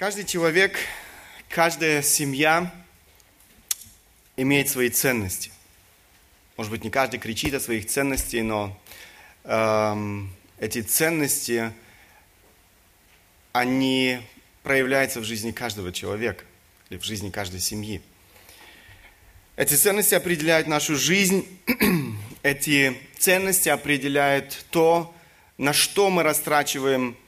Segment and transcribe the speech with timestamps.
[0.00, 0.78] Каждый человек,
[1.50, 2.72] каждая семья
[4.34, 5.50] имеет свои ценности.
[6.56, 8.80] Может быть, не каждый кричит о своих ценностях, но
[9.44, 11.74] эм, эти ценности,
[13.52, 14.22] они
[14.62, 16.46] проявляются в жизни каждого человека
[16.88, 18.00] или в жизни каждой семьи.
[19.56, 21.46] Эти ценности определяют нашу жизнь,
[22.42, 25.14] эти ценности определяют то,
[25.58, 27.18] на что мы растрачиваем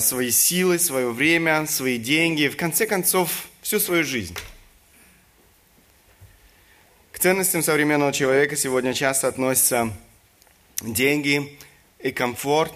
[0.00, 4.36] свои силы, свое время, свои деньги, в конце концов, всю свою жизнь.
[7.12, 9.90] К ценностям современного человека сегодня часто относятся
[10.82, 11.58] деньги
[11.98, 12.72] и комфорт,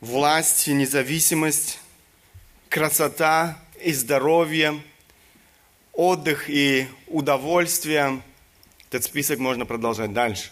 [0.00, 1.80] власть и независимость,
[2.68, 4.80] красота и здоровье,
[5.92, 8.22] отдых и удовольствие.
[8.88, 10.50] Этот список можно продолжать дальше.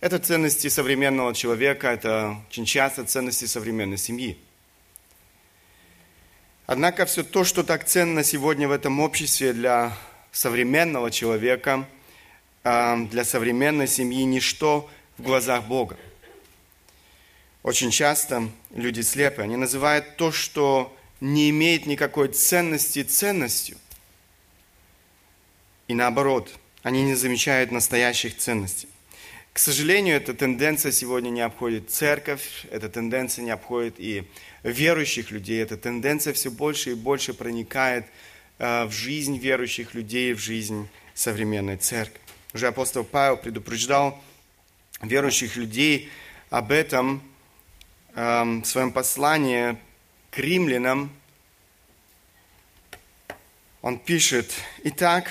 [0.00, 4.38] Это ценности современного человека, это очень часто ценности современной семьи.
[6.66, 9.96] Однако все то, что так ценно сегодня в этом обществе для
[10.32, 11.88] современного человека,
[12.64, 15.96] а, для современной семьи, ничто в глазах Бога.
[17.62, 23.78] Очень часто люди слепы, они называют то, что не имеет никакой ценности ценностью.
[25.86, 28.88] И наоборот, они не замечают настоящих ценностей.
[29.56, 34.28] К сожалению, эта тенденция сегодня не обходит церковь, эта тенденция не обходит и
[34.62, 38.04] верующих людей, эта тенденция все больше и больше проникает
[38.58, 42.20] э, в жизнь верующих людей, в жизнь современной церкви.
[42.52, 44.22] Уже апостол Павел предупреждал
[45.00, 46.10] верующих людей
[46.50, 47.22] об этом
[48.14, 49.78] э, в своем послании
[50.32, 51.10] к римлянам.
[53.80, 54.52] Он пишет,
[54.84, 55.30] «Итак,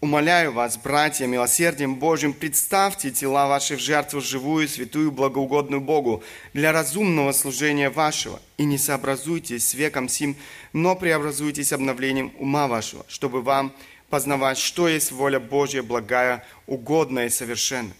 [0.00, 6.70] Умоляю вас, братья, милосердием Божьим, представьте тела ваши в жертву живую, святую, благоугодную Богу, для
[6.70, 10.36] разумного служения вашего, и не сообразуйтесь с веком сим,
[10.72, 13.72] но преобразуйтесь обновлением ума вашего, чтобы вам
[14.08, 17.96] познавать, что есть воля Божья, благая, угодная и совершенная.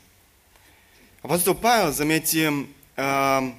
[1.22, 2.52] Апостол Павел, заметьте,
[2.94, 3.52] э,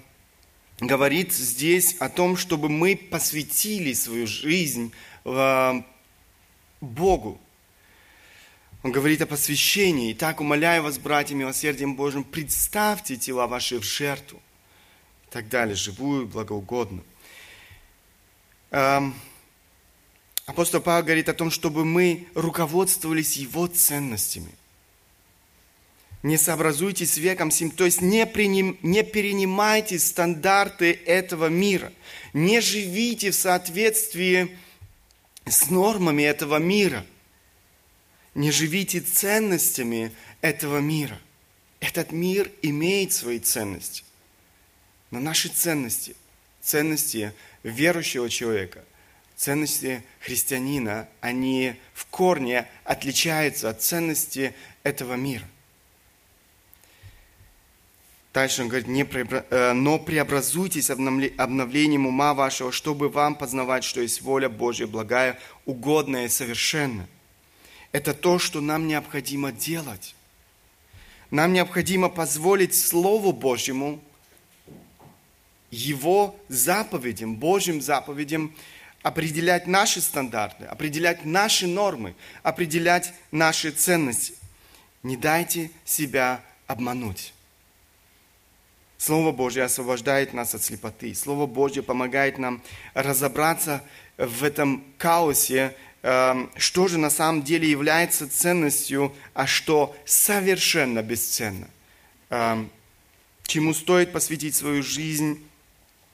[0.80, 4.94] говорит здесь о том, чтобы мы посвятили свою жизнь
[5.26, 5.82] э,
[6.80, 7.38] Богу,
[8.82, 10.14] он говорит о посвящении.
[10.14, 14.42] Итак, умоляю вас, братья, милосердием Божьим, представьте тела ваши в жертву.
[15.28, 17.04] И так далее, живую, благоугодную.
[18.72, 19.14] Эм,
[20.46, 24.54] апостол Павел говорит о том, чтобы мы руководствовались его ценностями.
[26.24, 31.92] Не сообразуйтесь с веком сим, то есть не, приним, не перенимайте стандарты этого мира.
[32.34, 34.58] Не живите в соответствии
[35.46, 37.06] с нормами этого мира–
[38.40, 41.20] не живите ценностями этого мира.
[41.82, 44.06] Этот мир имеет свои ценности.
[45.12, 46.16] Но наши ценности,
[46.62, 47.34] ценности
[47.64, 48.86] верующего человека,
[49.36, 55.46] ценности христианина, они в корне отличаются от ценности этого мира.
[58.34, 59.46] Дальше он говорит, не преобра...
[59.50, 66.28] Э, но преобразуйтесь обновлением ума вашего, чтобы вам познавать, что есть воля Божья, благая, угодная
[66.28, 67.10] и совершенная.
[67.92, 70.16] Это то, что нам необходимо делать.
[71.32, 74.00] Нам необходимо позволить Слову Божьему,
[75.72, 78.56] Его заповедям, Божьим заповедям
[79.04, 84.34] определять наши стандарты, определять наши нормы, определять наши ценности.
[85.04, 87.34] Не дайте себя обмануть.
[88.98, 91.16] Слово Божье освобождает нас от слепоты.
[91.16, 92.62] Слово Божье помогает нам
[92.94, 93.82] разобраться
[94.18, 101.68] в этом хаосе что же на самом деле является ценностью, а что совершенно бесценно.
[102.30, 102.70] Эм,
[103.44, 105.44] чему стоит посвятить свою жизнь,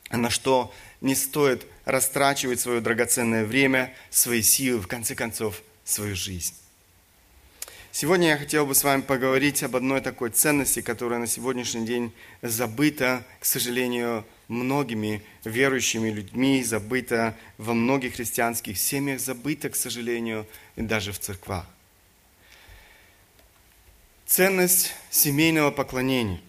[0.09, 6.15] а на что не стоит растрачивать свое драгоценное время, свои силы, в конце концов, свою
[6.15, 6.55] жизнь.
[7.91, 12.11] Сегодня я хотел бы с вами поговорить об одной такой ценности, которая на сегодняшний день
[12.41, 21.11] забыта, к сожалению, многими верующими людьми, забыта во многих христианских семьях, забыта, к сожалению, даже
[21.11, 21.65] в церквах.
[24.25, 26.41] Ценность семейного поклонения.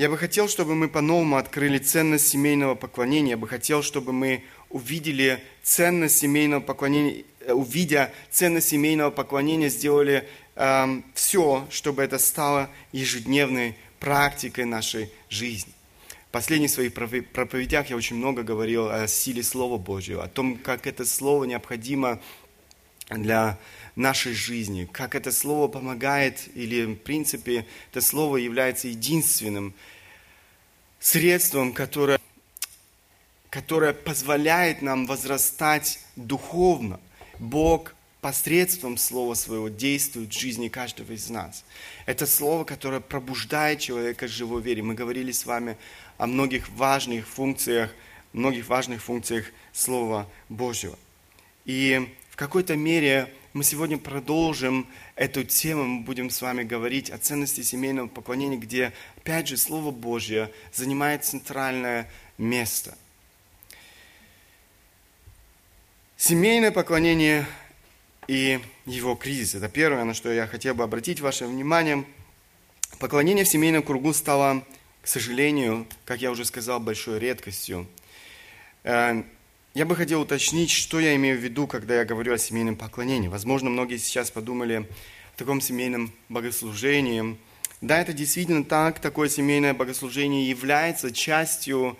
[0.00, 3.32] Я бы хотел, чтобы мы по-новому открыли ценность семейного поклонения.
[3.32, 10.26] Я бы хотел, чтобы мы увидели ценность семейного поклонения, э, увидя ценность семейного поклонения, сделали
[10.56, 15.74] э, все, чтобы это стало ежедневной практикой нашей жизни.
[16.32, 21.04] Последних своих проповедях я очень много говорил о силе Слова Божьего, о том, как это
[21.04, 22.20] Слово необходимо
[23.08, 23.58] для
[23.96, 29.74] нашей жизни, как это Слово помогает, или в принципе это Слово является единственным
[31.00, 32.20] средством, которое
[33.50, 37.00] которая позволяет нам возрастать духовно.
[37.40, 41.64] Бог посредством Слова Своего действует в жизни каждого из нас.
[42.06, 44.82] Это Слово, которое пробуждает человека к живой вере.
[44.82, 45.76] Мы говорили с вами
[46.20, 47.90] о многих важных функциях,
[48.34, 50.98] многих важных функциях Слова Божьего.
[51.64, 54.86] И в какой-то мере мы сегодня продолжим
[55.16, 59.92] эту тему, мы будем с вами говорить о ценности семейного поклонения, где, опять же, Слово
[59.92, 62.06] Божье занимает центральное
[62.36, 62.98] место.
[66.18, 67.46] Семейное поклонение
[68.28, 69.54] и его кризис.
[69.54, 72.04] Это первое, на что я хотел бы обратить ваше внимание.
[72.98, 74.66] Поклонение в семейном кругу стало,
[75.02, 77.86] к сожалению, как я уже сказал, большой редкостью.
[78.84, 79.22] Э,
[79.72, 83.28] я бы хотел уточнить, что я имею в виду, когда я говорю о семейном поклонении.
[83.28, 84.86] Возможно, многие сейчас подумали
[85.34, 87.38] о таком семейном богослужении.
[87.80, 91.96] Да, это действительно так, такое семейное богослужение является частью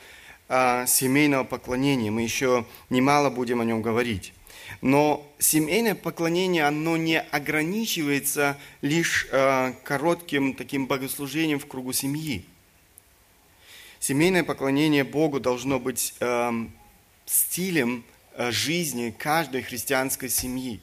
[0.48, 2.10] э, семейного поклонения.
[2.10, 4.34] Мы еще немало будем о нем говорить.
[4.82, 12.44] Но семейное поклонение, оно не ограничивается лишь э, коротким таким богослужением в кругу семьи.
[14.00, 16.50] Семейное поклонение Богу должно быть э,
[17.26, 18.02] стилем
[18.32, 20.80] э, жизни каждой христианской семьи.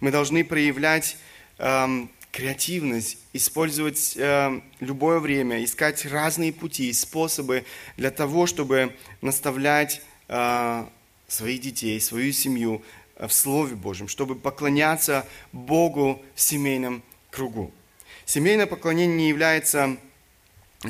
[0.00, 1.16] Мы должны проявлять
[1.58, 7.64] э, креативность, использовать э, любое время, искать разные пути, способы
[7.96, 10.86] для того, чтобы наставлять э,
[11.28, 12.82] своих детей, свою семью
[13.16, 17.70] в Слове Божьем, чтобы поклоняться Богу в семейном кругу.
[18.24, 19.96] Семейное поклонение не является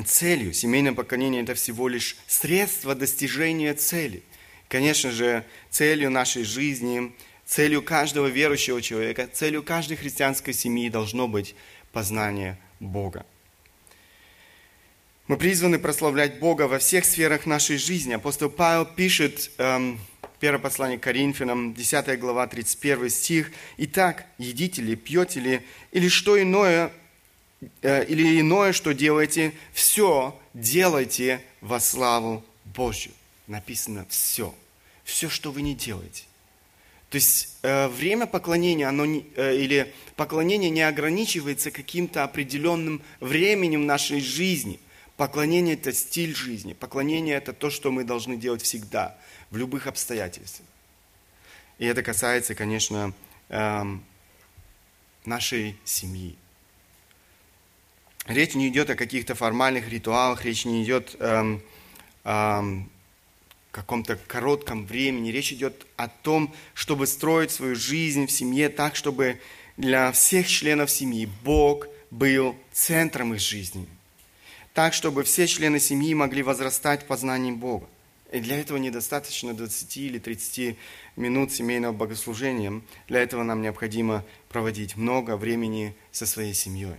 [0.03, 0.53] целью.
[0.53, 4.23] Семейное поклонение– это всего лишь средство достижения цели.
[4.67, 7.13] Конечно же, целью нашей жизни,
[7.45, 11.55] целью каждого верующего человека, целью каждой христианской семьи должно быть
[11.93, 13.25] познание Бога.
[15.27, 18.13] Мы призваны прославлять Бога во всех сферах нашей жизни.
[18.13, 19.99] Апостол Павел пишет эм,
[20.39, 23.51] Первое послание к Коринфянам, 10 глава, 31 стих.
[23.77, 26.91] «Итак, едите ли, пьете ли, или что иное,
[27.61, 33.11] или иное, что делаете, все делайте во славу Божью».
[33.47, 34.53] Написано «все».
[35.03, 36.23] Все, что вы не делаете.
[37.11, 43.85] То есть э, время поклонения, оно не, э, или поклонение не ограничивается каким-то определенным временем
[43.85, 44.79] нашей жизни.
[45.15, 46.73] Поклонение– это стиль жизни.
[46.73, 49.15] Поклонение– это то, что мы должны делать всегда–
[49.55, 50.67] в любых обстоятельствах.
[51.77, 53.13] И это касается, конечно,
[53.49, 54.03] эм,
[55.25, 56.37] нашей семьи.
[58.25, 61.61] Речь не идет о каких-то формальных ритуалах, речь не идет эм,
[62.23, 62.89] эм,
[63.71, 65.29] каком-то коротком времени.
[65.29, 69.39] Речь идет о том, чтобы строить свою жизнь в семье так, чтобы
[69.77, 73.87] для всех членов семьи Бог был центром их жизни.
[74.73, 77.87] Так, чтобы все члены семьи могли возрастать в познании Бога.
[78.31, 80.77] И для этого недостаточно 20 или 30
[81.15, 82.81] минут семейного богослужения.
[83.07, 86.97] Для этого нам необходимо проводить много времени со своей семьей.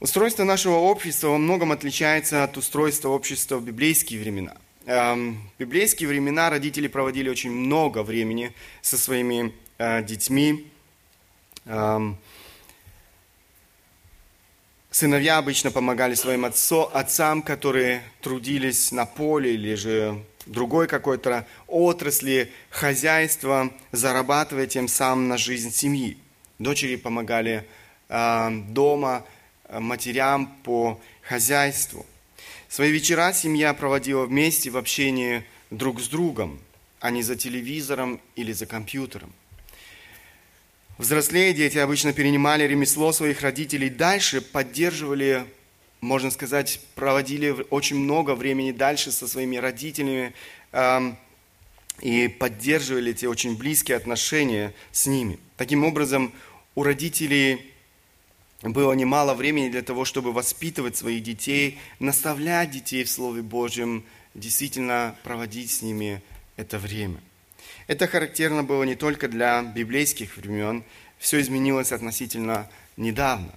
[0.00, 4.54] Устройство нашего общества во многом отличается от устройства общества в библейские времена.
[4.86, 10.70] Эм, в библейские времена родители проводили очень много времени со своими э, детьми.
[11.64, 12.16] Эм,
[14.92, 22.52] Сыновья обычно помогали своим отцо, отцам, которые трудились на поле или же другой какой-то отрасли
[22.70, 26.16] хозяйства, зарабатывая тем самым на жизнь семьи.
[26.60, 27.66] Дочери помогали
[28.08, 29.24] э, дома
[29.70, 32.06] матерям по хозяйству.
[32.68, 36.58] Свои вечера семья проводила вместе в общении друг с другом,
[37.00, 39.32] а не за телевизором или за компьютером.
[40.98, 45.44] Взрослее дети обычно перенимали ремесло своих родителей, дальше поддерживали,
[46.00, 50.34] можно сказать, проводили очень много времени дальше со своими родителями
[50.72, 51.12] э,
[52.00, 55.38] и поддерживали эти очень близкие отношения с ними.
[55.56, 56.32] Таким образом,
[56.74, 57.72] у родителей
[58.62, 65.16] было немало времени для того, чтобы воспитывать своих детей, наставлять детей в Слове Божьем, действительно
[65.22, 66.22] проводить с ними
[66.56, 67.20] это время.
[67.86, 70.84] Это характерно было не только для библейских времен,
[71.18, 73.54] все изменилось относительно недавно.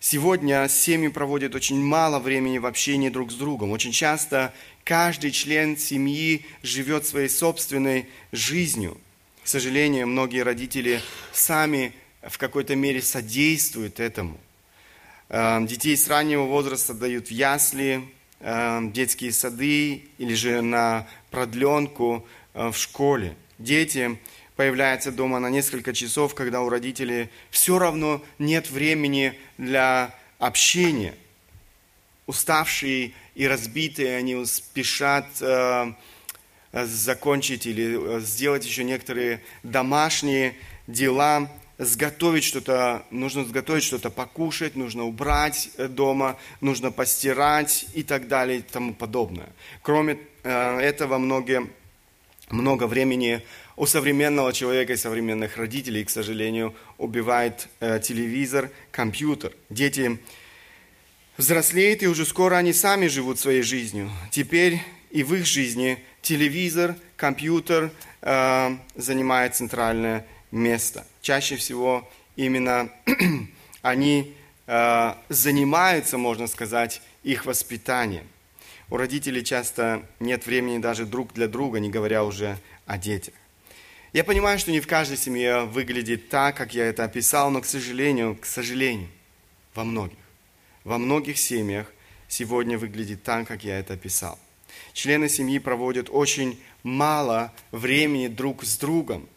[0.00, 3.70] Сегодня семьи проводят очень мало времени в общении друг с другом.
[3.70, 8.98] Очень часто каждый член семьи живет своей собственной жизнью.
[9.44, 11.00] К сожалению, многие родители
[11.32, 11.92] сами
[12.28, 14.38] в какой-то мере содействуют этому.
[15.28, 18.08] Эм, детей с раннего возраста дают в ясли,
[18.40, 24.18] эм, детские сады или же на продленку э, в школе дети
[24.56, 31.14] появляются дома на несколько часов, когда у родителей все равно нет времени для общения.
[32.26, 35.92] Уставшие и разбитые, они спешат э,
[36.72, 40.54] закончить или э, сделать еще некоторые домашние
[40.86, 48.28] дела, сготовить что-то, нужно сготовить что-то покушать, нужно убрать э, дома, нужно постирать и так
[48.28, 49.48] далее и тому подобное.
[49.82, 51.68] Кроме этого, многие,
[52.50, 53.44] много времени
[53.76, 59.52] у современного человека и современных родителей, к сожалению, убивает телевизор, компьютер.
[59.70, 60.18] Дети
[61.36, 64.10] взрослеют, и уже скоро они сами живут своей жизнью.
[64.30, 64.80] Теперь
[65.12, 71.06] и в их жизни телевизор, компьютер э, занимает центральное место.
[71.22, 72.90] Чаще всего именно
[73.82, 74.34] они
[74.66, 78.26] э, занимаются, можно сказать, их воспитанием.
[78.90, 83.34] У родителей часто нет времени даже друг для друга, не говоря уже о детях.
[84.12, 87.66] Я понимаю, что не в каждой семье выглядит так, как я это описал, но, к
[87.66, 89.08] сожалению, к сожалению,
[89.74, 90.18] во многих,
[90.84, 91.90] во многих семьях
[92.28, 94.38] сегодня выглядит так, как я это описал.
[94.92, 99.28] Члены семьи проводят очень мало времени друг с другом.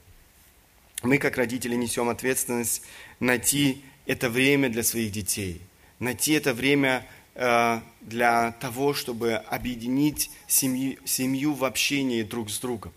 [1.05, 2.81] Мы, как родители, несем ответственность
[3.19, 5.61] найти это время для своих детей,
[5.99, 12.91] найти это время э, для того, чтобы объединить семью, семью в общении друг с другом.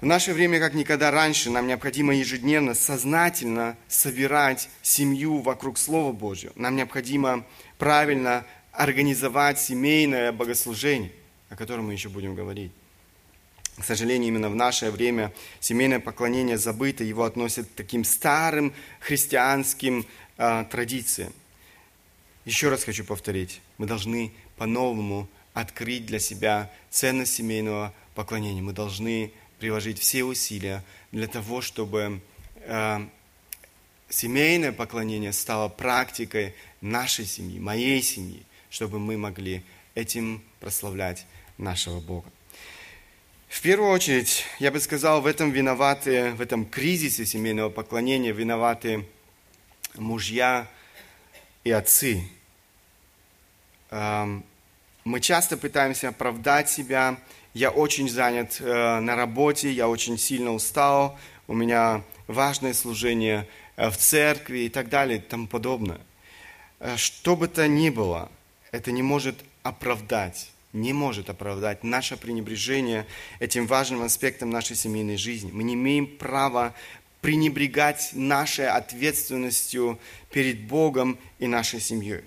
[0.00, 6.52] В наше время, как никогда раньше, нам необходимо ежедневно, сознательно собирать семью вокруг Слова Божьего.
[6.54, 7.44] Нам необходимо
[7.78, 11.10] правильно организовать семейное богослужение,
[11.48, 12.70] о котором мы еще будем говорить.
[13.78, 20.04] К сожалению, именно в наше время семейное поклонение забыто, его относят к таким старым христианским
[20.36, 21.32] э, традициям.
[22.44, 28.62] Еще раз хочу повторить, мы должны по-новому открыть для себя ценность семейного поклонения.
[28.62, 30.82] Мы должны приложить все усилия
[31.12, 32.20] для того, чтобы
[32.56, 33.06] э,
[34.08, 39.62] семейное поклонение стало практикой нашей семьи, моей семьи, чтобы мы могли
[39.94, 41.26] этим прославлять
[41.58, 42.28] нашего Бога.
[43.48, 49.06] В первую очередь, я бы сказал, в этом виноваты, в этом кризисе семейного поклонения виноваты
[49.94, 50.68] мужья
[51.64, 52.28] и отцы.
[53.90, 54.44] Эм,
[55.04, 57.16] мы часто пытаемся оправдать себя.
[57.54, 63.88] Я очень занят э, на работе, я очень сильно устал, у меня важное служение э,
[63.88, 66.00] в церкви и так далее и тому подобное.
[66.80, 68.30] Э, что бы то ни было–
[68.72, 70.50] это не может оправдать,
[70.80, 73.06] не может оправдать наше пренебрежение
[73.40, 75.50] этим важным аспектом нашей семейной жизни.
[75.52, 76.74] Мы не имеем права
[77.20, 79.98] пренебрегать нашей ответственностью
[80.30, 82.22] перед Богом и нашей семьей.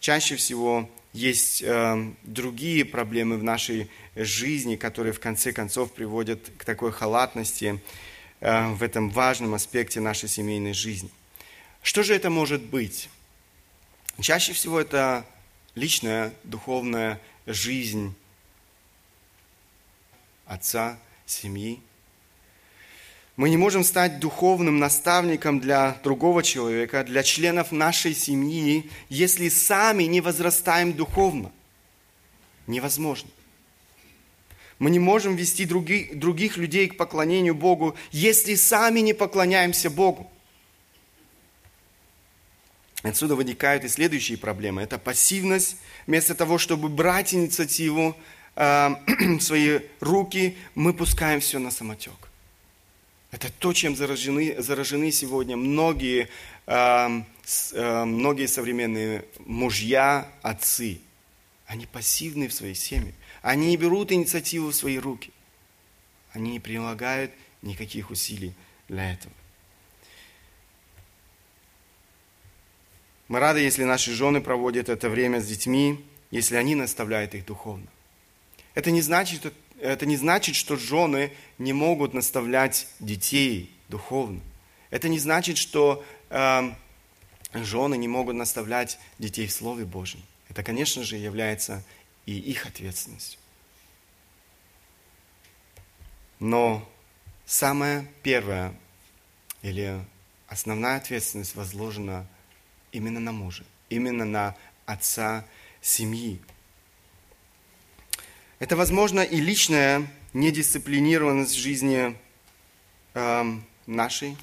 [0.00, 6.64] Чаще всего есть э, другие проблемы в нашей жизни, которые в конце концов приводят к
[6.64, 7.80] такой халатности
[8.40, 11.10] э, в этом важном аспекте нашей семейной жизни.
[11.82, 13.08] Что же это может быть?
[14.20, 15.24] Чаще всего это
[15.74, 18.14] личная духовная жизнь
[20.46, 21.80] отца, семьи.
[23.36, 30.04] Мы не можем стать духовным наставником для другого человека, для членов нашей семьи, если сами
[30.04, 31.50] не возрастаем духовно.
[32.66, 33.28] Невозможно.
[34.78, 40.30] Мы не можем вести других, других людей к поклонению Богу, если сами не поклоняемся Богу.
[43.04, 44.80] Отсюда вытекают и следующие проблемы.
[44.80, 45.76] Это пассивность.
[46.06, 48.16] Вместо того, чтобы брать инициативу
[48.56, 48.88] э,
[49.38, 52.14] в свои руки, мы пускаем все на самотек.
[53.30, 56.30] Это то, чем заражены, заражены сегодня многие,
[56.66, 57.22] э,
[57.72, 60.98] э, многие современные мужья, отцы.
[61.66, 63.12] Они пассивны в своей семье.
[63.42, 65.30] Они не берут инициативу в свои руки.
[66.32, 68.54] Они не прилагают никаких усилий
[68.88, 69.34] для этого.
[73.28, 77.86] Мы рады, если наши жены проводят это время с детьми, если они наставляют их духовно.
[78.74, 84.40] Это не значит, это не значит, что жены не могут наставлять детей духовно.
[84.90, 86.70] Это не значит, что э,
[87.54, 90.22] жены не могут наставлять детей в Слове Божьем.
[90.48, 91.82] Это, конечно же, является
[92.26, 93.38] и их ответственностью.
[96.40, 96.86] Но
[97.46, 98.74] самая первая
[99.62, 99.98] или
[100.46, 102.26] основная ответственность возложена
[102.94, 105.44] именно на мужа, именно на отца
[105.82, 106.40] семьи.
[108.60, 112.16] Это, возможно, и личная недисциплинированность в жизни
[113.14, 113.44] э,
[113.86, 114.36] нашей.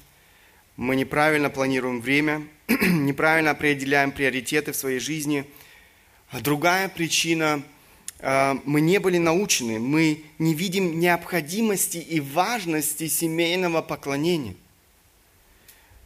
[0.76, 5.44] Мы неправильно планируем время, неправильно определяем приоритеты в своей жизни.
[6.30, 7.62] А другая причина
[8.18, 14.56] э,– мы не были научены, мы не видим необходимости и важности семейного поклонения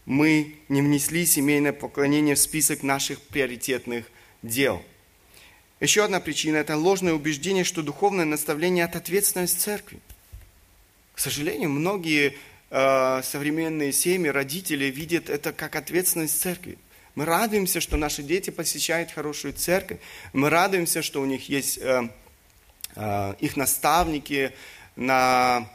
[0.06, 4.06] мы не внесли семейное поклонение в список наших приоритетных
[4.42, 4.82] дел.
[5.80, 9.98] Еще одна причина– это ложное убеждение, что духовное наставление от ответственности церкви.
[11.14, 12.34] К сожалению, многие
[12.70, 16.78] э, современные семьи, родители видят это как ответственность церкви.
[17.14, 19.98] Мы радуемся, что наши дети посещают хорошую церковь.
[20.32, 22.08] Мы радуемся, что у них есть э,
[22.94, 24.52] э, их наставники
[24.94, 25.68] на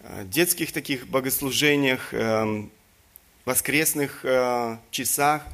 [0.00, 2.66] э, детских таких богослужениях, э,
[3.46, 5.46] воскресных э, часах.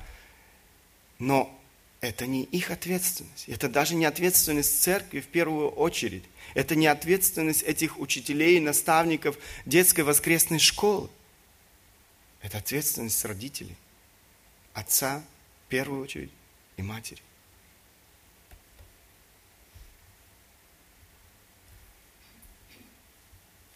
[1.20, 1.56] Но
[2.00, 3.48] это не их ответственность.
[3.48, 6.24] Это даже не ответственность церкви в первую очередь.
[6.54, 11.08] Это не ответственность этих учителей, наставников детской воскресной школы.
[12.40, 13.76] Это ответственность родителей,
[14.74, 15.22] отца
[15.66, 16.32] в первую очередь
[16.76, 17.22] и матери.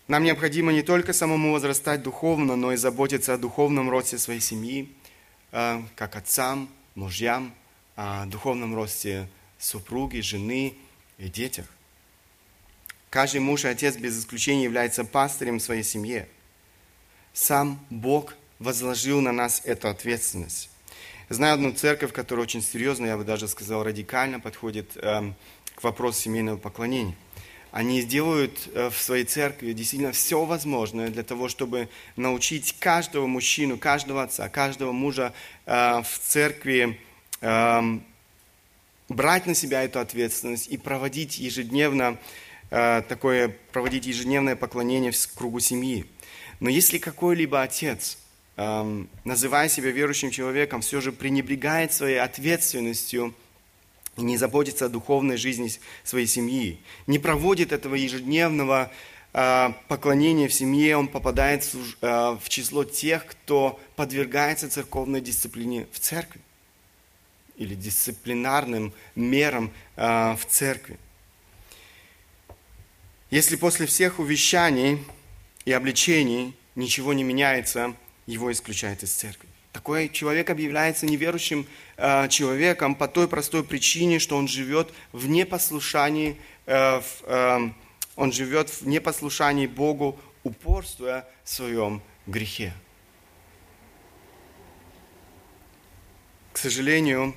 [0.08, 4.92] Нам необходимо не только самому возрастать духовно, но и заботиться о духовном росте своей семьи,
[5.50, 7.52] э, как отцам, мужьям,
[7.96, 10.75] о духовном росте супруги, жены
[11.18, 11.66] и детях.
[13.10, 16.28] Каждый муж и отец без исключения является пастырем в своей семье.
[17.32, 20.70] Сам Бог возложил на нас эту ответственность.
[21.28, 25.32] Знаю одну церковь, которая очень серьезно, я бы даже сказал, радикально подходит э,
[25.75, 27.16] к вопросу семейного поклонения.
[27.76, 33.76] Они сделают э, в своей церкви действительно все возможное для того, чтобы научить каждого мужчину,
[33.76, 35.35] каждого отца, каждого мужа
[35.66, 36.99] э, в церкви
[37.40, 38.02] Эм,
[39.09, 42.18] брать на себя эту ответственность и проводить ежедневно
[42.71, 46.06] э, такое, проводить ежедневное поклонение в кругу семьи.
[46.61, 48.18] Но если какой-либо отец,
[48.56, 53.35] эм, называя себя верующим человеком, все же пренебрегает своей ответственностью
[54.16, 55.70] не заботится о духовной жизни
[56.04, 58.90] своей семьи, не проводит этого ежедневного
[59.32, 65.99] э, поклонения в семье, он попадает в э, число тех, кто подвергается церковной дисциплине в
[65.99, 66.40] церкви
[67.56, 70.99] или дисциплинарным мерам э, в церкви.
[73.30, 75.02] Если после всех увещаний
[75.64, 77.94] и обличений ничего не меняется,
[78.26, 79.49] его исключают из церкви.
[79.76, 81.67] Такой человек объявляется неверующим
[81.99, 87.71] э, человеком по той простой причине, что он живет в непослушании, э, в, э,
[88.17, 92.73] он живет в непослушании Богу, упорствуя в своем грехе.
[96.54, 97.36] К сожалению,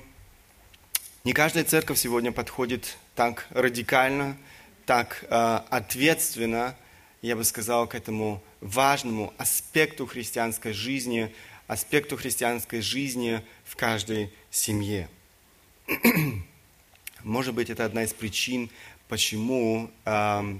[1.24, 4.38] не каждая церковь сегодня подходит так радикально,
[4.86, 6.74] так э, ответственно,
[7.20, 11.34] я бы сказал, к этому важному аспекту христианской жизни,
[11.70, 15.08] аспекту христианской жизни в каждой семье.
[17.22, 18.70] Может быть, это одна из причин,
[19.06, 20.58] почему э,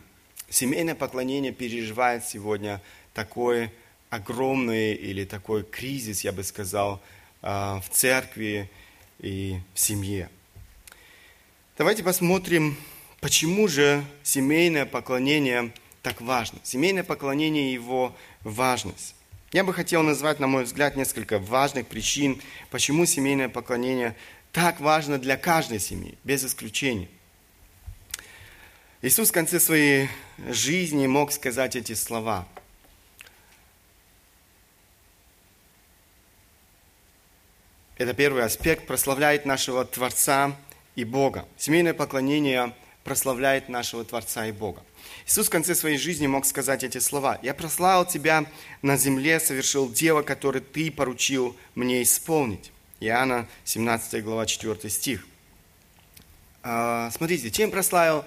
[0.49, 2.81] семейное поклонение переживает сегодня
[3.13, 3.73] такой
[4.09, 7.03] огромный или такой кризис, я бы сказал,
[7.43, 8.71] э, в церкви
[9.19, 10.31] и в семье.
[11.77, 12.77] Давайте посмотрим,
[13.21, 16.61] почему же семейное поклонение так важно.
[16.63, 19.17] Семейное поклонение и его важность.
[19.53, 24.17] Я бы хотел назвать, на мой взгляд, несколько важных причин, почему семейное поклонение
[24.53, 27.09] так важно для каждой семьи, без исключения.
[29.03, 30.09] Иисус в конце своей
[30.49, 32.47] жизни мог сказать эти слова.
[37.97, 40.57] Это первый аспект, прославляет нашего Творца–
[41.01, 41.47] и Бога.
[41.57, 44.83] Семейное поклонение прославляет нашего Творца и Бога.
[45.31, 47.39] Иисус в конце своей жизни мог сказать эти слова.
[47.41, 48.47] «Я прославил тебя
[48.83, 52.73] на земле, совершил дело, которое ты поручил мне исполнить».
[52.99, 55.25] Иоанна 17 глава 4 стих.
[56.65, 58.25] А, смотрите, чем прославил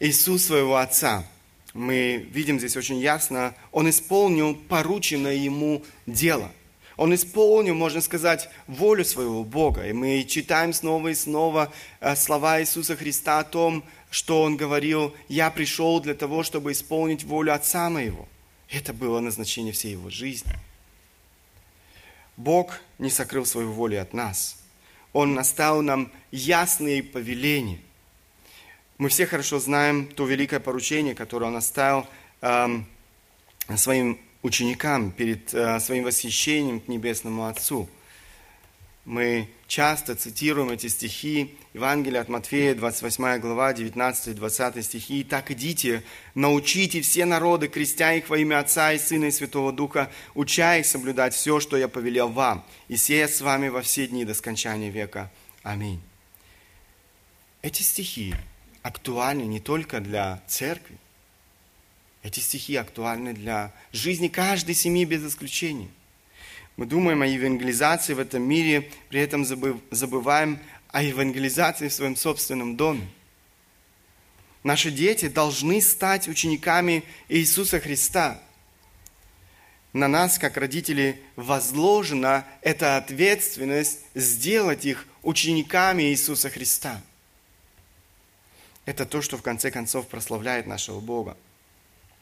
[0.00, 1.24] Иисус своего Отца?
[1.72, 6.50] Мы видим здесь очень ясно, Он исполнил порученное Ему дело.
[6.98, 9.86] Он исполнил, можно сказать, волю своего Бога.
[9.86, 15.14] И мы читаем снова и снова э, слова Иисуса Христа о том, что Он говорил,
[15.28, 18.28] «Я пришел для того, чтобы исполнить волю Отца моего».
[18.70, 20.52] Это было назначение всей Его жизни.
[22.36, 24.58] Бог не сокрыл свою волю от нас.
[25.12, 27.80] Он наставил нам ясные повеления.
[28.98, 32.06] Мы все хорошо знаем то великое поручение, которое Он оставил
[32.40, 32.86] эм,
[33.76, 37.88] своим ученикам перед э, своим восхищением к Небесному Отцу.
[39.04, 45.24] Мы часто цитируем эти стихи Евангелия от Матфея, 28 глава, 19-20 стихи.
[45.24, 46.02] «Так идите,
[46.34, 50.86] научите все народы, крестя их во имя Отца и Сына и Святого Духа, уча их
[50.86, 54.90] соблюдать все, что я повелел вам, и сея с вами во все дни до скончания
[54.90, 55.30] века.
[55.62, 56.02] Аминь».
[57.62, 58.34] Эти стихи
[58.82, 60.98] актуальны не только для церкви,
[62.22, 65.88] эти стихи актуальны для жизни каждой семьи без исключения.
[66.78, 70.60] Мы думаем о евангелизации в этом мире, при этом забываем
[70.92, 73.08] о евангелизации в своем собственном доме.
[74.62, 78.40] Наши дети должны стать учениками Иисуса Христа.
[79.92, 87.02] На нас, как родители, возложена эта ответственность сделать их учениками Иисуса Христа.
[88.84, 91.36] Это то, что в конце концов прославляет нашего Бога.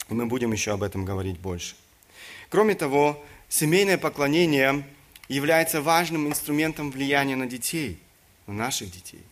[0.09, 1.77] И мы будем еще об этом говорить больше.
[2.49, 4.85] Кроме того, семейное поклонение
[5.29, 7.99] является важным инструментом влияния на детей,
[8.47, 9.23] на наших детей.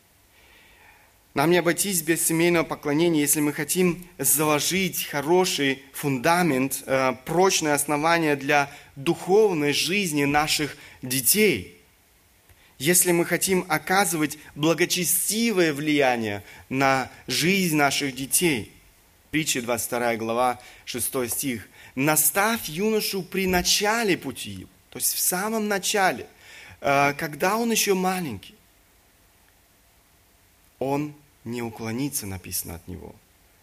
[1.35, 8.37] Нам не обойтись без семейного поклонения, если мы хотим заложить хороший фундамент, э, прочное основание
[8.37, 11.77] для духовной жизни наших детей.
[12.79, 18.71] Если мы хотим оказывать благочестивое влияние на жизнь наших детей.
[19.33, 21.69] Притча 22 глава, 6 стих.
[21.95, 26.29] «Наставь юношу при начале пути то есть в самом начале,
[26.81, 28.55] э, когда он еще маленький,
[30.79, 33.13] он не уклонится, написано от него,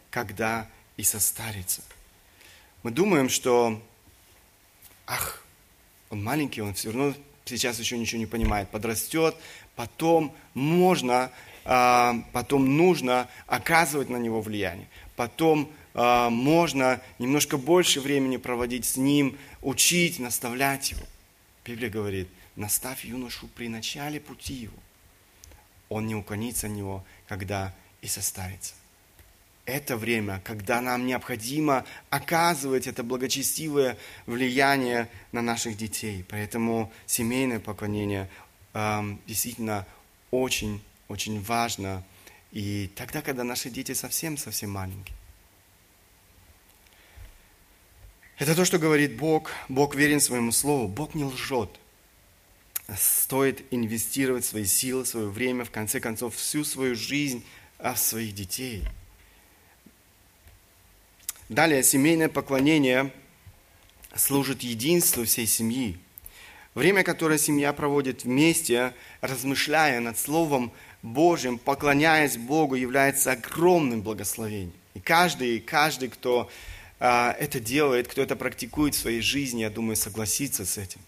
[0.10, 0.68] когда
[0.98, 1.84] и состарится.
[2.84, 3.82] Мы думаем, что,
[5.08, 5.42] ах,
[6.10, 7.16] он маленький, он все равно
[7.46, 9.34] сейчас еще ничего не понимает, подрастет,
[9.78, 11.32] потом можно,
[11.64, 19.38] э, потом нужно оказывать на него влияние, потом можно немножко больше времени проводить с ним,
[19.62, 21.06] учить, наставлять его.
[21.66, 24.78] Библия говорит, наставь юношу при начале пути его.
[25.90, 28.74] Он не уклонится от него, когда и состарится.
[29.66, 36.26] Это время, когда нам необходимо оказывать это благочестивое влияние на наших детей.
[36.30, 38.30] Поэтому семейное поклонение
[38.74, 39.86] э, действительно
[40.32, 42.04] очень-очень важно.
[42.52, 45.16] И тогда, когда наши дети совсем-совсем маленькие.
[48.42, 49.52] Это то, что говорит Бог.
[49.70, 50.88] Бог верен своему слову.
[50.88, 51.70] Бог не лжет.
[52.98, 57.46] Стоит инвестировать свои силы, свое время, в конце концов, всю свою жизнь
[57.78, 58.84] в своих детей.
[61.50, 63.14] Далее, семейное поклонение
[64.16, 66.00] служит единству всей семьи.
[66.74, 70.72] Время, которое семья проводит вместе, размышляя над Словом
[71.04, 74.74] Божьим, поклоняясь Богу, является огромным благословением.
[74.96, 76.50] И каждый, каждый, кто а,
[77.02, 81.02] это делает, кто это практикует в своей жизни, я думаю, согласится с этим.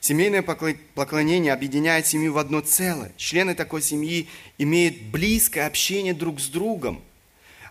[0.00, 3.12] Семейное поклонение объединяет семью в одно целое.
[3.16, 7.02] Члены такой семьи имеют близкое общение друг с другом.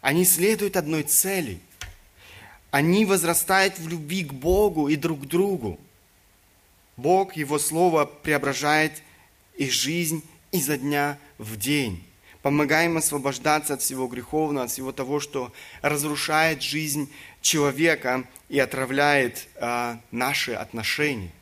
[0.01, 1.60] Они следуют одной цели.
[2.69, 5.80] Они возрастают в любви к Богу и друг к другу.
[6.97, 9.01] Бог, Его Слово преображает
[9.56, 12.03] их жизнь изо дня в день.
[12.47, 19.99] Помогаем освобождаться от всего греховного, от всего того, что разрушает жизнь человека и отравляет а,
[20.12, 21.33] наши отношения.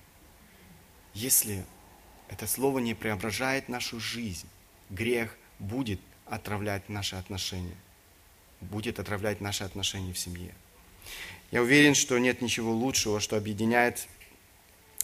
[1.13, 1.63] Если
[2.27, 4.47] это слово не преображает нашу жизнь,
[4.89, 7.77] грех будет отравлять наши отношения,
[8.59, 10.55] будет отравлять наши отношения в семье.
[11.51, 14.07] Я уверен, что нет ничего лучшего, что объединяет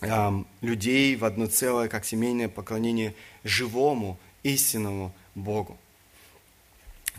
[0.01, 5.77] э, людей в одно целое, как семейное поклонение живому, истинному Богу.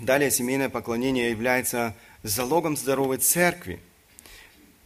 [0.02, 3.78] Далее семейное поклонение является залогом здоровой церкви.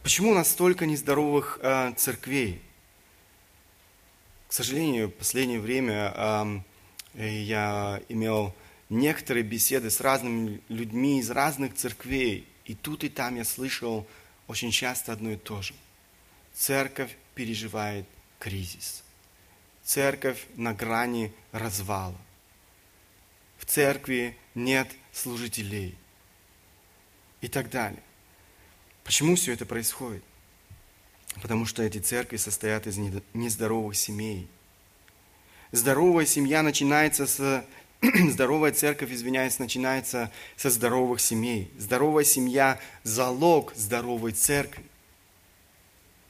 [0.03, 2.61] Почему у нас столько нездоровых э, церквей?
[4.47, 6.63] К сожалению, в последнее время
[7.15, 8.53] э, я имел
[8.91, 14.05] некоторые беседы с разными людьми из разных церквей, и тут и там я слышал
[14.47, 15.73] очень часто одно и то же.
[16.53, 18.05] Церковь переживает
[18.37, 19.03] кризис.
[19.83, 22.17] Церковь на грани развала.
[23.57, 25.95] В церкви нет служителей
[27.41, 28.01] и так далее.
[29.03, 30.23] Почему все это происходит?
[31.41, 32.97] Потому что эти церкви состоят из
[33.33, 34.47] нездоровых семей.
[35.71, 37.65] Здоровая семья начинается с...
[38.01, 41.71] Здоровая церковь, извиняюсь, начинается со здоровых семей.
[41.77, 44.83] Здоровая семья– залог здоровой церкви.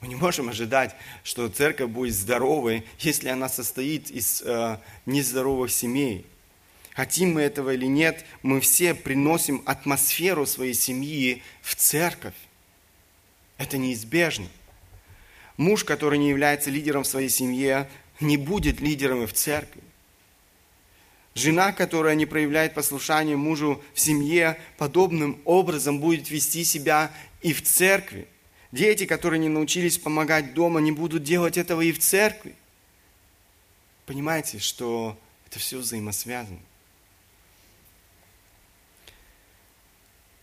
[0.00, 6.24] Мы не можем ожидать, что церковь будет здоровой, если она состоит из э, нездоровых семей.
[6.98, 12.34] Хотим мы этого или нет, мы все приносим атмосферу своей семьи в церковь.
[13.56, 14.48] Это неизбежно.
[15.56, 19.80] Муж, который не является лидером в своей семье, не будет лидером и в церкви.
[21.36, 27.62] Жена, которая не проявляет послушание мужу в семье, подобным образом будет вести себя и в
[27.62, 28.26] церкви.
[28.72, 32.56] Дети, которые не научились помогать дома, не будут делать этого и в церкви.
[34.04, 36.58] Понимаете, что это все взаимосвязано.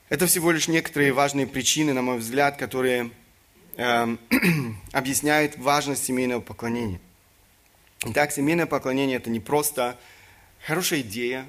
[0.07, 3.09] Это всего лишь некоторые важные причины, на мой взгляд, которые
[3.75, 4.17] э,
[4.91, 6.99] объясняют важность семейного поклонения.
[8.05, 9.97] Итак, семейное поклонение– это не просто
[10.63, 11.47] хорошая идея,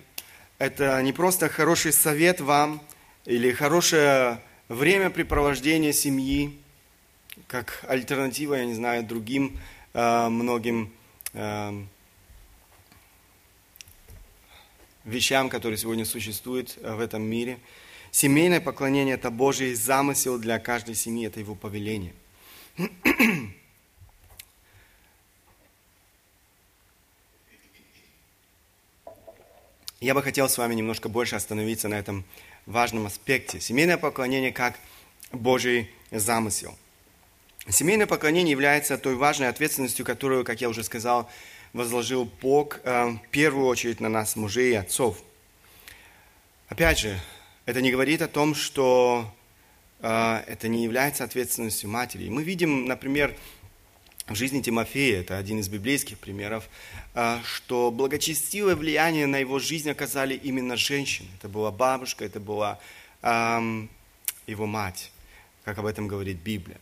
[0.56, 2.80] это не просто хороший совет вам
[3.26, 6.58] или хорошее времяпрепровождение семьи,
[7.48, 9.58] как альтернатива, я не знаю, другим
[9.92, 10.94] э, многим
[11.34, 11.84] э,
[15.04, 17.58] вещам, которые сегодня существуют в этом мире.
[18.16, 22.14] Семейное поклонение– это Божий замысел для каждой семьи, это его повеление.
[30.00, 32.24] Я бы хотел с вами немножко больше остановиться на этом
[32.64, 33.60] важном аспекте.
[33.60, 34.78] Семейное поклонение как
[35.30, 36.74] Божий замысел.
[37.68, 41.28] Семейное поклонение является той важной ответственностью, которую, как я уже сказал,
[41.74, 45.22] возложил Бог э, в первую очередь на нас, мужей и отцов.
[46.70, 47.20] Опять же,
[47.66, 49.30] это не говорит о том, что
[50.00, 52.28] э, это не является ответственностью матери.
[52.28, 53.36] Мы видим, например,
[54.28, 56.68] в жизни Тимофея, это один из библейских примеров,
[57.14, 61.28] а, что благочестивое влияние на его жизнь оказали именно женщины.
[61.38, 62.80] Это была бабушка, это была
[63.22, 63.88] эм,
[64.48, 65.12] его мать,
[65.64, 66.78] как об этом говорит Библия.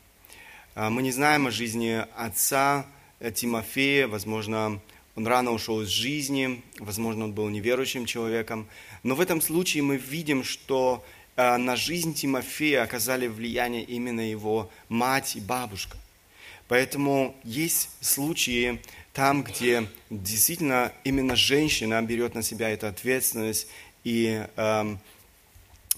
[0.74, 2.86] А, мы не знаем о жизни отца
[3.20, 4.80] э, Тимофея, возможно,
[5.16, 8.66] он рано ушел из жизни, возможно, он был неверующим человеком,
[9.02, 11.04] но в этом случае мы видим, что
[11.36, 15.96] э, на жизнь Тимофея оказали влияние именно его мать и бабушка.
[16.66, 18.80] Поэтому есть случаи
[19.12, 23.68] там, где действительно именно женщина берет на себя эту ответственность
[24.02, 24.96] и э,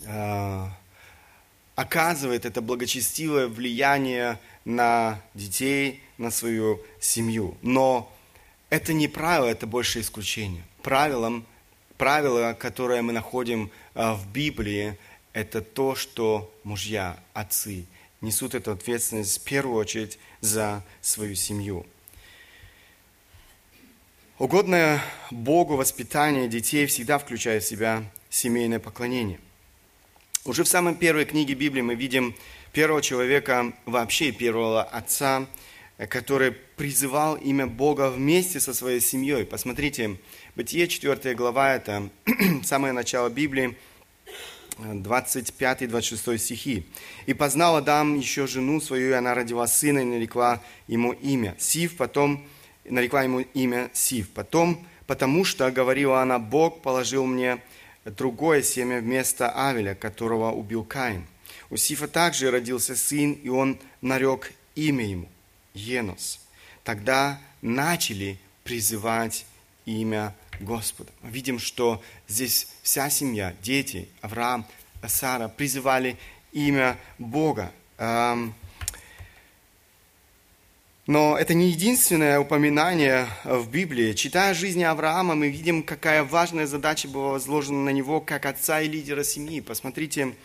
[0.05, 0.66] э,
[1.74, 7.57] оказывает это благочестивое влияние на детей, на свою семью.
[7.62, 8.12] Но
[8.70, 10.64] это не правило, это больше исключение.
[10.83, 11.46] Правилом,
[11.96, 14.98] правило, которое мы находим э, в Библии,
[15.33, 17.87] это то, что мужья, отцы
[18.20, 21.87] несут эту ответственность в первую очередь за свою семью.
[24.38, 29.40] Угодное Богу воспитание детей всегда включает в себя семейное поклонение.
[30.44, 32.35] Уже в самой первой книге Библии мы видим
[32.72, 35.46] первого человека, вообще первого отца,
[36.09, 39.44] который призывал имя Бога вместе со своей семьей.
[39.44, 40.18] Посмотрите,
[40.54, 42.08] Бытие 4 глава, это
[42.64, 43.76] самое начало Библии,
[44.78, 46.86] 25-26 стихи.
[47.24, 51.96] «И познал Адам еще жену свою, и она родила сына, и нарекла ему имя Сив,
[51.96, 52.46] потом
[52.84, 54.28] нарекла ему имя Сив.
[54.30, 57.58] Потом, потому что, говорила она, Бог положил мне
[58.04, 61.26] другое семя вместо Авеля, которого убил Каин.
[61.70, 65.28] У Сифа также родился сын, и он нарек имя ему–
[65.74, 66.45] Енос.
[66.87, 69.44] Тогда начали призывать
[69.87, 71.11] имя Господа.
[71.20, 74.64] Мы видим, что здесь вся семья, дети, Авраам,
[75.05, 76.16] Сара призывали
[76.53, 77.72] имя Бога.
[77.99, 78.53] Но
[81.37, 84.12] это не единственное упоминание в Библии.
[84.12, 88.87] Читая жизнь Авраама, мы видим, какая важная задача была возложена на него как отца и
[88.87, 89.61] лидера семьи.
[89.61, 90.37] Посмотрите,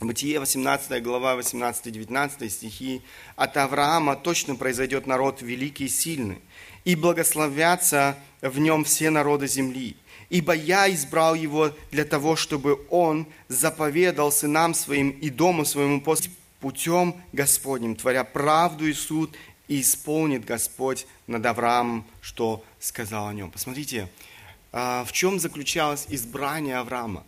[0.00, 3.02] Бытие 18 глава 18-19 стихи.
[3.36, 6.38] «От Авраама точно произойдет народ великий и сильный,
[6.86, 9.96] и благословятся в нем все народы земли.
[10.30, 16.02] Ибо я избрал его для того, чтобы он заповедал сынам своим и дому своему
[16.60, 19.36] путем Господним, творя правду и суд,
[19.68, 23.50] и исполнит Господь над Авраамом, что сказал о нем.
[23.50, 24.08] Посмотрите,
[24.72, 27.26] а, в чем заключалось избрание Авраама.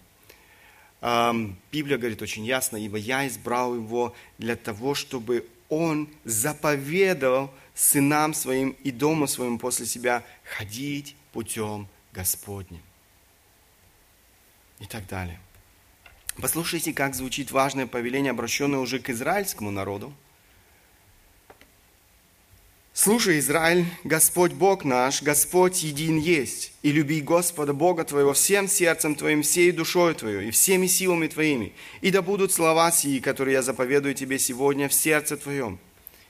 [1.03, 8.71] Библия говорит очень ясно, ибо я избрал его для того, чтобы он заповедал сынам своим
[8.85, 12.83] и дому своему после себя ходить путем Господним.
[14.79, 15.41] И так далее.
[16.37, 20.13] Послушайте, как звучит важное повеление, обращенное уже к израильскому народу.
[22.95, 29.15] Слушай, Израиль, Господь Бог наш, Господь един есть, и люби Господа Бога твоего всем сердцем
[29.15, 31.73] твоим, всей душой твоей и всеми силами твоими.
[32.03, 35.79] И да будут слова сии, которые я заповедую тебе сегодня в сердце твоем.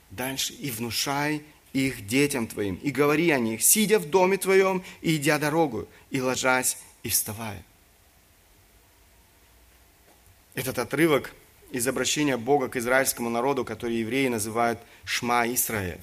[0.09, 0.53] Дальше.
[0.53, 5.39] И внушай их детям твоим, и говори о них, сидя в доме твоем, и идя
[5.39, 7.61] дорогу, и ложась, и вставая.
[10.53, 11.33] Этот отрывок
[11.71, 15.99] из обращения Бога к израильскому народу, который евреи называют Шма Исраэль.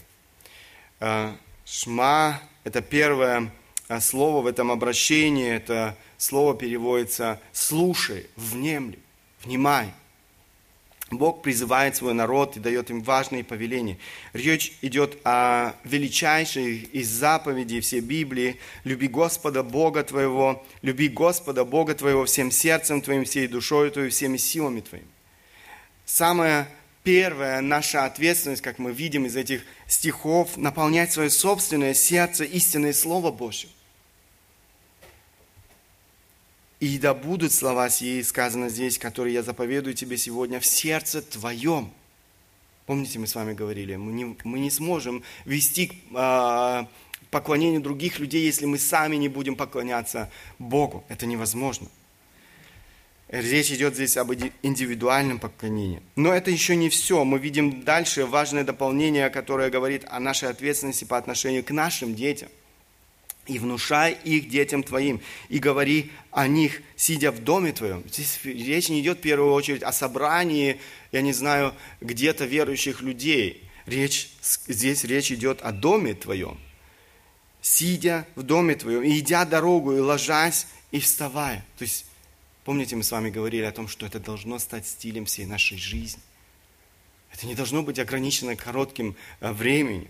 [1.00, 1.32] Э,
[1.64, 3.50] шма– это первое
[3.88, 8.98] э, слово в этом обращении, это слово переводится «слушай», «внемли»,
[9.42, 9.92] «внимай».
[11.10, 13.98] Бог призывает свой народ и дает им важные повеления.
[14.32, 18.60] Речь идет о величайшей из заповедей всей Библии.
[18.84, 24.36] Люби Господа Бога твоего, люби Господа Бога твоего всем сердцем твоим, всей душой твоей, всеми
[24.36, 25.08] силами твоими.
[26.04, 26.68] Самое
[27.02, 33.30] первая наша ответственность, как мы видим из этих стихов, наполнять свое собственное сердце истинное Слово
[33.30, 33.68] Божье.
[36.80, 41.92] И да будут слова сии, сказано здесь, которые я заповедую тебе сегодня в сердце твоем.
[42.86, 46.86] Помните, мы с вами говорили, мы не, мы не сможем вести к э,
[47.30, 51.04] поклонению других людей, если мы сами не будем поклоняться Богу.
[51.08, 51.86] Это невозможно.
[53.30, 56.02] Речь идет здесь об индивидуальном поклонении.
[56.16, 57.22] Но это еще не все.
[57.22, 62.48] Мы видим дальше важное дополнение, которое говорит о нашей ответственности по отношению к нашим детям
[63.46, 68.02] и внушай их детям твоим, и говори о них, сидя в доме твоем.
[68.08, 70.80] Здесь речь не идет в первую очередь о собрании,
[71.12, 73.62] я не знаю, где-то верующих людей.
[73.86, 74.30] Речь,
[74.66, 76.58] здесь речь идет о доме твоем.
[77.62, 81.64] Сидя в доме твоем, и идя дорогу, и ложась, и вставая.
[81.78, 82.06] То есть,
[82.70, 86.22] помните, мы с вами говорили о том, что это должно стать стилем всей нашей жизни.
[87.32, 90.06] Это не должно быть ограничено коротким э, временем.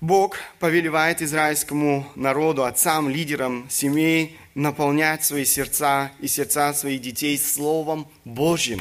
[0.00, 8.06] Бог повелевает израильскому народу, отцам, лидерам семей наполнять свои сердца и сердца своих детей Словом
[8.24, 8.80] Божьим.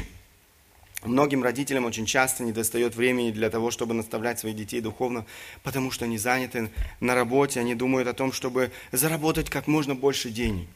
[1.04, 5.26] Многим родителям очень часто недостает времени для того, чтобы наставлять своих детей духовно,
[5.64, 10.30] потому что они заняты на работе, они думают о том, чтобы заработать как можно больше
[10.30, 10.68] денег,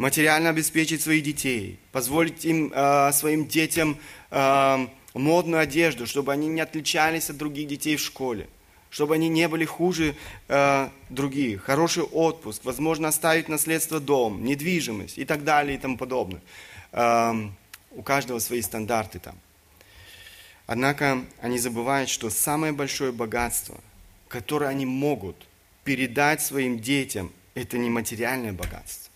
[0.00, 3.96] материально обеспечить своих детей, позволить им, э, своим детям
[4.30, 8.48] э, модную одежду, чтобы они не отличались от других детей в школе–
[8.90, 10.16] чтобы они не были хуже
[10.48, 16.42] э, других, хороший отпуск, возможно, оставить наследство дом, недвижимость и так далее и тому подобное.
[16.92, 17.32] Э,
[17.92, 19.36] у каждого свои стандарты там.
[20.66, 23.80] Однако они забывают, что самое большое богатство,
[24.28, 25.36] которое они могут
[25.84, 29.09] передать своим детям, это не материальное богатство,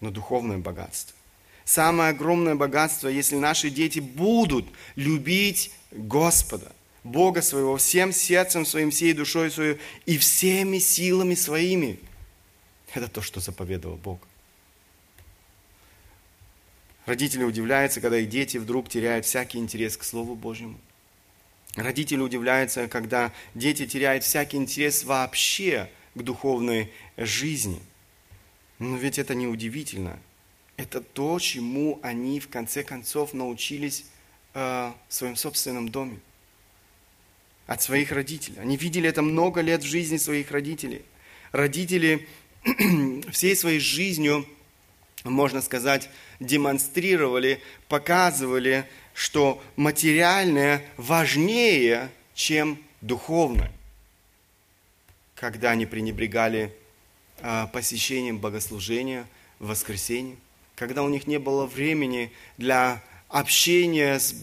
[0.00, 1.16] но духовное богатство.
[1.64, 6.72] Самое огромное богатство, если наши дети будут любить Господа–
[7.06, 11.98] Бога своего всем сердцем своим, всей душой своей и всеми силами своими.
[12.92, 14.20] Это то, что заповедовал Бог.
[17.06, 20.78] Родители удивляются, когда их дети вдруг теряют всякий интерес к Слову Божьему.
[21.76, 27.80] Родители удивляются, когда дети теряют всякий интерес вообще к духовной жизни.
[28.78, 30.18] Но ведь это не удивительно.
[30.76, 34.04] Это то, чему они в конце концов научились
[34.54, 36.18] э, в своем собственном доме
[37.66, 38.58] от своих родителей.
[38.60, 41.02] Они видели это много лет в жизни своих родителей.
[41.52, 42.28] Родители
[43.30, 44.46] всей своей жизнью,
[45.24, 53.72] можно сказать, демонстрировали, показывали, что материальное важнее, чем духовное.
[55.34, 56.74] Когда они пренебрегали
[57.72, 59.26] посещением богослужения
[59.58, 60.36] в воскресенье,
[60.74, 64.34] когда у них не было времени для общения с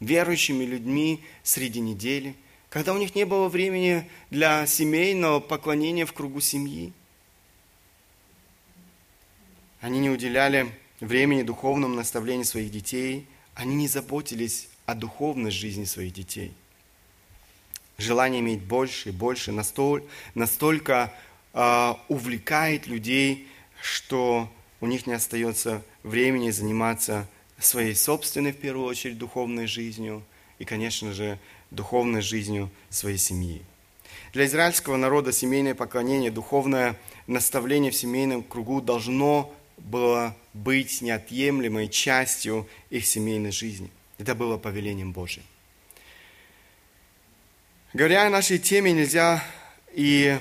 [0.00, 2.34] верующими людьми среди недели–
[2.68, 6.92] когда у них не было времени для семейного поклонения в кругу семьи.
[9.80, 16.12] Они не уделяли времени духовному наставлению своих детей, они не заботились о духовной жизни своих
[16.12, 16.52] детей.
[17.96, 21.12] Желание иметь больше и больше настоль, настолько
[21.52, 23.48] увлекает людей,
[23.80, 30.22] что у них не остается времени заниматься своей собственной, в первую очередь, духовной жизнью
[30.58, 31.38] и, конечно же,
[31.70, 33.62] духовной жизнью своей семьи.
[34.32, 42.68] Для израильского народа семейное поклонение, духовное наставление в семейном кругу должно было быть неотъемлемой частью
[42.90, 43.90] их семейной жизни.
[44.18, 45.42] Это было повелением Божьим.
[47.94, 49.42] Говоря о нашей теме, нельзя
[49.94, 50.38] и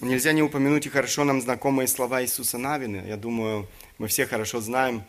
[0.00, 3.06] нельзя не упомянуть и хорошо нам знакомые слова Иисуса Навина.
[3.06, 5.02] Я думаю, мы все хорошо знаем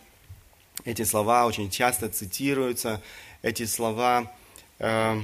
[0.85, 3.01] эти слова, очень часто цитируются.
[3.41, 4.31] Эти слова
[4.79, 5.21] э,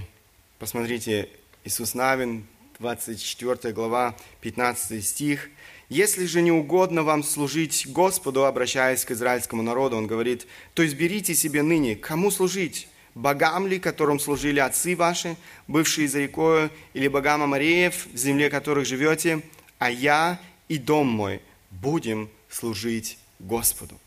[0.57, 1.27] Посмотрите,
[1.65, 2.45] Иисус Навин,
[2.79, 5.49] 24 глава, 15 стих.
[5.89, 11.35] «Если же не угодно вам служить Господу, обращаясь к израильскому народу, он говорит, то изберите
[11.35, 15.35] себе ныне, кому служить, богам ли, которым служили отцы ваши,
[15.67, 19.41] бывшие за рекою, или богам Амареев, в земле которых живете,
[19.79, 21.41] а я и дом мой
[21.71, 23.99] будем служить Господу».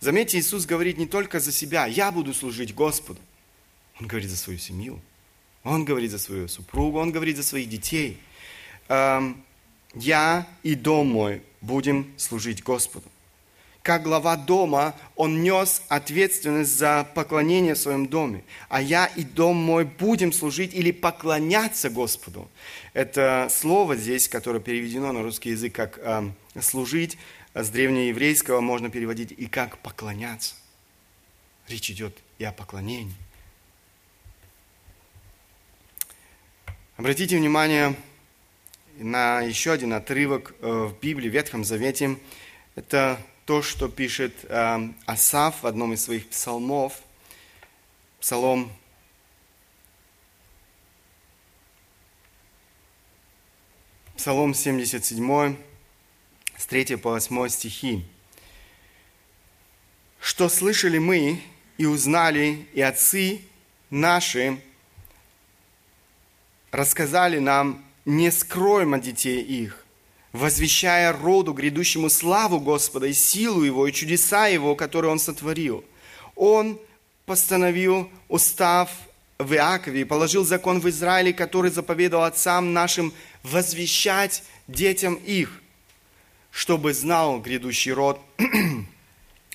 [0.00, 3.20] Заметьте, Иисус говорит не только за себя, я буду служить Господу.
[4.00, 5.00] Он говорит за свою семью–
[5.64, 8.18] он говорит за свою супругу, он говорит за своих детей.
[8.88, 9.42] Эм,
[9.94, 13.06] я и дом мой будем служить Господу.
[13.88, 18.44] Как глава дома, он нес ответственность за поклонение в своем доме.
[18.68, 22.50] А я и дом мой будем служить или поклоняться Господу.
[22.92, 26.30] Это слово здесь, которое переведено на русский язык как э,
[26.60, 27.16] служить,
[27.54, 30.54] с древнееврейского можно переводить и как поклоняться.
[31.66, 33.16] Речь идет и о поклонении.
[36.98, 37.96] Обратите внимание
[38.98, 42.18] на еще один отрывок э, в Библии, в Ветхом Завете.
[42.74, 43.18] Это
[43.48, 47.00] то, что пишет э, Асаф в одном из своих псалмов.
[48.20, 48.70] Псалом
[54.18, 55.56] Псалом 77,
[56.58, 58.04] с 3 по 8 стихи.
[60.20, 61.42] «Что слышали мы
[61.78, 63.40] и узнали, и отцы
[63.88, 64.60] наши
[66.70, 69.86] рассказали нам, не скроем от детей их,
[70.32, 75.84] возвещая роду грядущему славу Господа и силу Его, и чудеса Его, которые Он сотворил.
[76.34, 76.78] Он
[77.26, 78.90] постановил устав
[79.38, 83.12] в Иакове положил закон в Израиле, который заповедал отцам нашим
[83.42, 85.62] возвещать детям их,
[86.50, 88.20] чтобы знал грядущий род,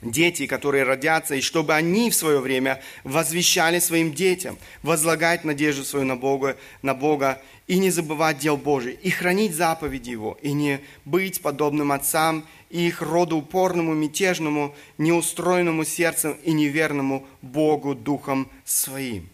[0.03, 6.05] дети, которые родятся, и чтобы они в свое время возвещали своим детям, возлагать надежду свою
[6.05, 10.81] на Бога, на Бога и не забывать дел Божий, и хранить заповеди Его, и не
[11.05, 19.29] быть подобным отцам и их роду упорному, мятежному, неустроенному сердцем и неверному Богу духом своим.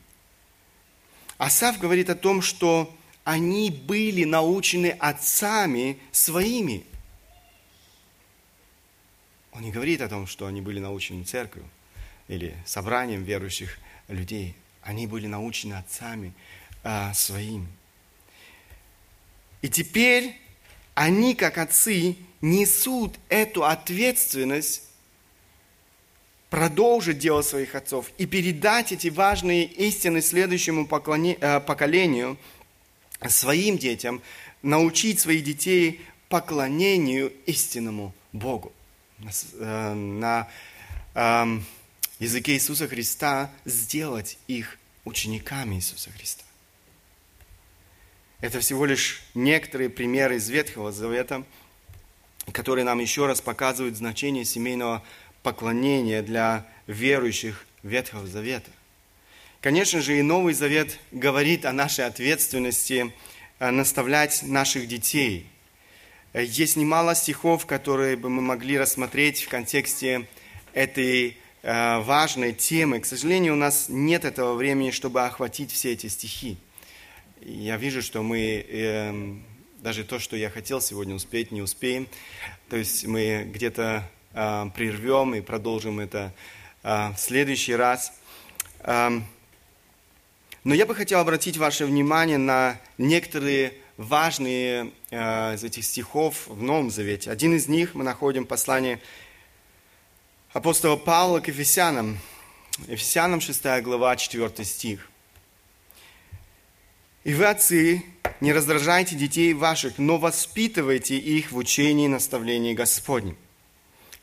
[1.38, 2.94] Асав говорит о том, что
[3.24, 6.84] они были научены отцами своими.
[9.60, 11.70] Он не говорит о том, что они были научены церковью
[12.30, 14.56] или собранием верующих людей.
[14.82, 16.32] Они были научены отцами
[16.82, 17.68] а, своими.
[19.62, 20.34] И теперь
[20.94, 24.84] они, как отцы, несут эту ответственность
[26.50, 32.38] продолжить дело своих отцов и передать эти важные истины следующему э, поколению,
[33.28, 34.22] своим детям,
[34.62, 36.00] научить своих детей
[36.30, 38.72] поклонению истинному Богу.
[39.22, 40.48] Э, на
[41.14, 41.66] эм,
[42.20, 46.44] языке Иисуса Христа сделать их учениками Иисуса Христа.
[48.40, 51.44] Это всего лишь некоторые примеры из Ветхого Завета,
[52.54, 55.04] которые нам еще раз показывают значение семейного
[55.44, 58.72] поклонения для верующих Ветхого Завета.
[59.60, 63.14] Конечно же, и Новый Завет говорит о нашей ответственности
[63.60, 65.50] э, наставлять наших детей.
[66.34, 70.28] Э, есть немало стихов, которые бы мы могли рассмотреть в контексте
[70.74, 73.00] этой э, важной темы.
[73.00, 76.58] К сожалению, у нас нет этого времени, чтобы охватить все эти стихи.
[77.42, 79.44] Я вижу, что мы эм,
[79.80, 82.08] даже то, что я хотел сегодня успеть, не успеем.
[82.70, 86.34] То есть мы где-то а, прервем и продолжим это
[86.84, 88.14] а, в следующий раз.
[88.86, 89.24] Но
[90.64, 96.90] я бы хотел обратить ваше внимание на некоторые важные а, из этих стихов в Новом
[96.90, 97.30] Завете.
[97.32, 99.00] Один из них мы находим в послании
[100.54, 102.18] апостола Павла к Ефесянам.
[102.88, 105.10] Ефесянам 6 глава, 4 стих.
[107.26, 108.06] «И вы, отцы,
[108.40, 113.36] не раздражайте детей ваших, но воспитывайте их в учении и наставлении Господнем».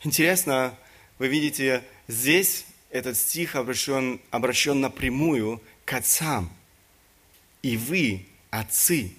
[0.02, 0.74] Интересно,
[1.18, 6.50] вы видите, здесь этот стих обращен, обращен напрямую к отцам.
[7.60, 9.12] И вы, отцы.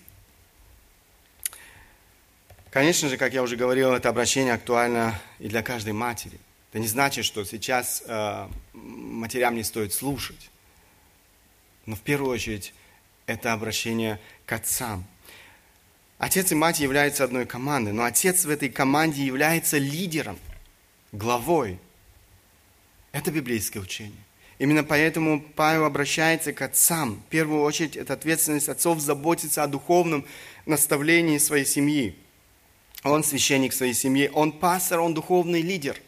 [2.78, 6.40] Конечно же, как я уже говорил, это обращение актуально и для каждой матери.
[6.70, 10.52] Это не значит, что сейчас э, матерям не стоит слушать.
[11.88, 12.76] Но в первую очередь
[13.26, 15.06] это обращение к отцам.
[16.20, 20.38] Отец и мать являются одной командой, но отец в этой команде является лидером–
[21.12, 21.80] главой.
[23.12, 24.24] Это библейское учение.
[24.60, 27.24] Именно поэтому Павел обращается к отцам.
[27.28, 30.28] В первую очередь, это ответственность отцов заботиться о духовном
[30.68, 32.16] наставлении своей семьи.
[33.10, 36.00] Он священник своей семьи, он пастор, он духовный лидер.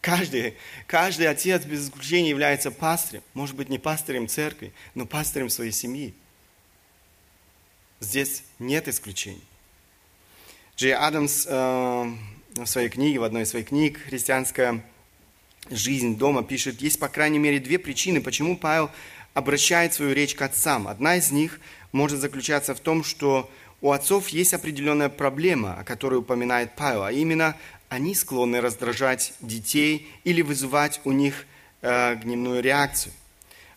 [0.00, 0.54] Каждый,
[0.86, 3.22] каждый отец без исключения является пастырем.
[3.34, 6.14] Может быть, не пастырем церкви, но пастырем своей семьи.
[7.98, 9.42] Здесь нет исключений.
[10.76, 14.84] Джей Адамс э, в своей книге, в одной из своих книг «Христианская
[15.70, 18.90] жизнь дома» пишет, есть, по крайней мере, две причины, почему Павел
[19.34, 20.86] обращает свою речь к отцам.
[20.86, 21.60] Одна из них
[21.92, 23.50] может заключаться в том, что
[23.86, 27.56] у отцов есть определенная проблема, о которой упоминает Павел, а именно
[27.88, 31.46] они склонны раздражать детей или вызывать у них
[31.82, 33.12] э, гневную реакцию.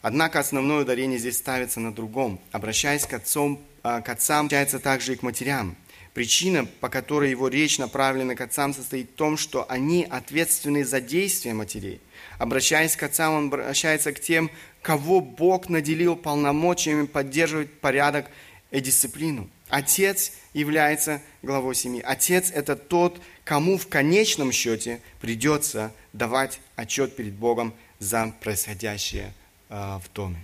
[0.02, 2.40] Однако основное ударение здесь ставится на другом.
[2.52, 5.76] Обращаясь к, отцом, э, к отцам, обращается также и к матерям–
[6.14, 11.02] Причина, по которой его речь направлена к отцам, состоит в том, что они ответственны за
[11.02, 12.02] действия матерей.
[12.40, 14.50] Обращаясь к отцам, он обращается к тем,
[14.82, 18.26] кого Бог наделил полномочиями поддерживать порядок
[18.72, 19.50] и дисциплину.
[19.70, 22.02] Отец является главой семьи.
[22.02, 29.34] Отец– это тот, кому в конечном счете придется давать отчет перед Богом за происходящее
[29.70, 30.40] э, в доме.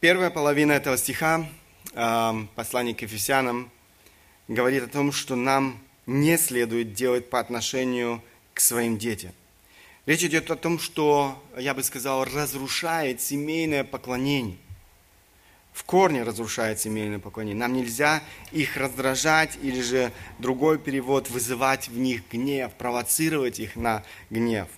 [0.00, 1.48] Первая половина этого стиха,
[1.94, 3.70] послание к Ефесянам,
[4.48, 8.22] говорит о том, что нам не следует делать по отношению
[8.52, 9.32] к своим детям.
[10.04, 14.58] Речь идет о том, что, я бы сказал, разрушает семейное поклонение.
[15.74, 17.58] В корне разрушает семейное поклонение.
[17.58, 18.22] Нам нельзя
[18.52, 24.68] их раздражать или же другой перевод вызывать в них гнев, провоцировать их на гнев.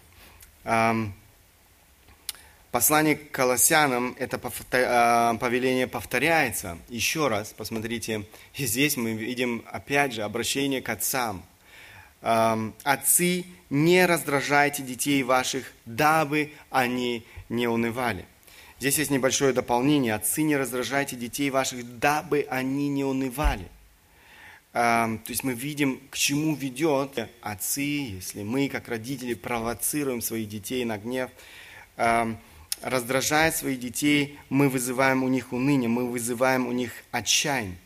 [2.72, 4.40] Послание к Колоссянам, это
[4.72, 6.78] а, повеление повторяется.
[6.88, 8.24] Еще раз, посмотрите,
[8.54, 11.42] и здесь мы видим опять же обращение к отцам.
[12.20, 18.24] Отцы, не раздражайте детей ваших, дабы они не унывали.
[18.86, 20.14] Здесь есть небольшое дополнение.
[20.14, 23.66] Отцы, не раздражайте детей ваших, дабы они не унывали.
[24.72, 30.84] То есть мы видим, к чему ведет отцы, если мы, как родители, провоцируем своих детей
[30.84, 31.32] на гнев
[32.80, 37.78] раздражая своих детей, мы вызываем у них уныние, мы вызываем у них отчаяние.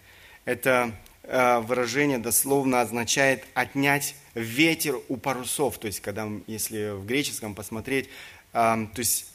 [0.45, 0.93] Это
[1.23, 5.79] э, выражение дословно означает отнять ветер у парусов.
[5.79, 8.11] То есть, когда, если в греческом посмотреть,
[8.53, 9.29] то есть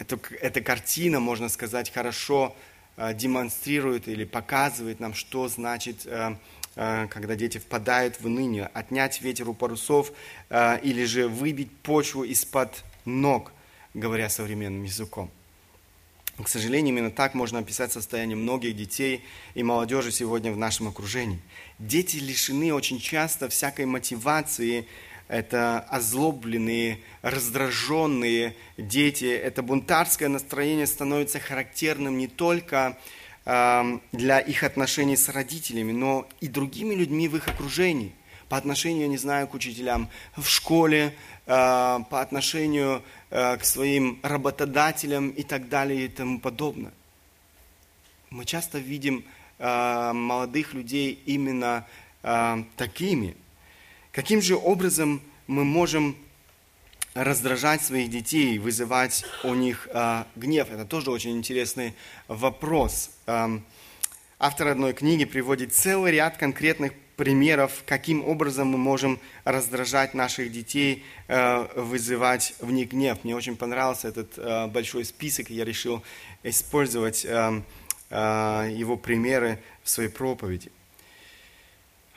[0.00, 2.56] эта, эта картина, можно сказать, хорошо
[2.96, 6.34] э, демонстрирует или показывает нам, что значит э,
[6.74, 10.12] когда дети впадают в уныние, отнять ветер у парусов
[10.50, 13.52] или же выбить почву из-под ног–
[13.94, 15.30] говоря современным языком.
[16.42, 19.24] К сожалению, именно так можно описать состояние многих детей
[19.54, 21.40] и молодежи сегодня в нашем окружении.
[21.78, 24.86] Дети лишены очень часто всякой мотивации,
[25.30, 29.24] это озлобленные, раздраженные дети.
[29.24, 32.98] Это бунтарское настроение становится характерным не только
[33.44, 38.12] э, для их отношений с родителями, но и другими людьми в их окружении.
[38.48, 41.14] По отношению, не знаю, к учителям в школе,
[41.52, 46.92] Э, по отношению э, к своим работодателям и так далее и тому подобное.
[48.30, 49.24] Мы часто видим
[49.58, 51.86] э, молодых людей именно
[52.76, 53.34] такими.
[54.12, 56.16] Каким же образом мы можем
[57.14, 59.88] раздражать своих детей, вызывать у них
[60.34, 60.68] гнев?
[60.70, 61.94] Это тоже очень интересный
[62.26, 63.12] вопрос.
[63.26, 63.64] Эм,
[64.40, 71.04] автор одной книги приводит целый ряд конкретных примеров, каким образом мы можем раздражать наших детей,
[71.28, 73.18] э, вызывать в них гнев.
[73.22, 76.02] Мне очень понравился этот э, большой список, и я решил
[76.42, 77.62] использовать э,
[78.10, 80.72] его примеры в своей проповеди.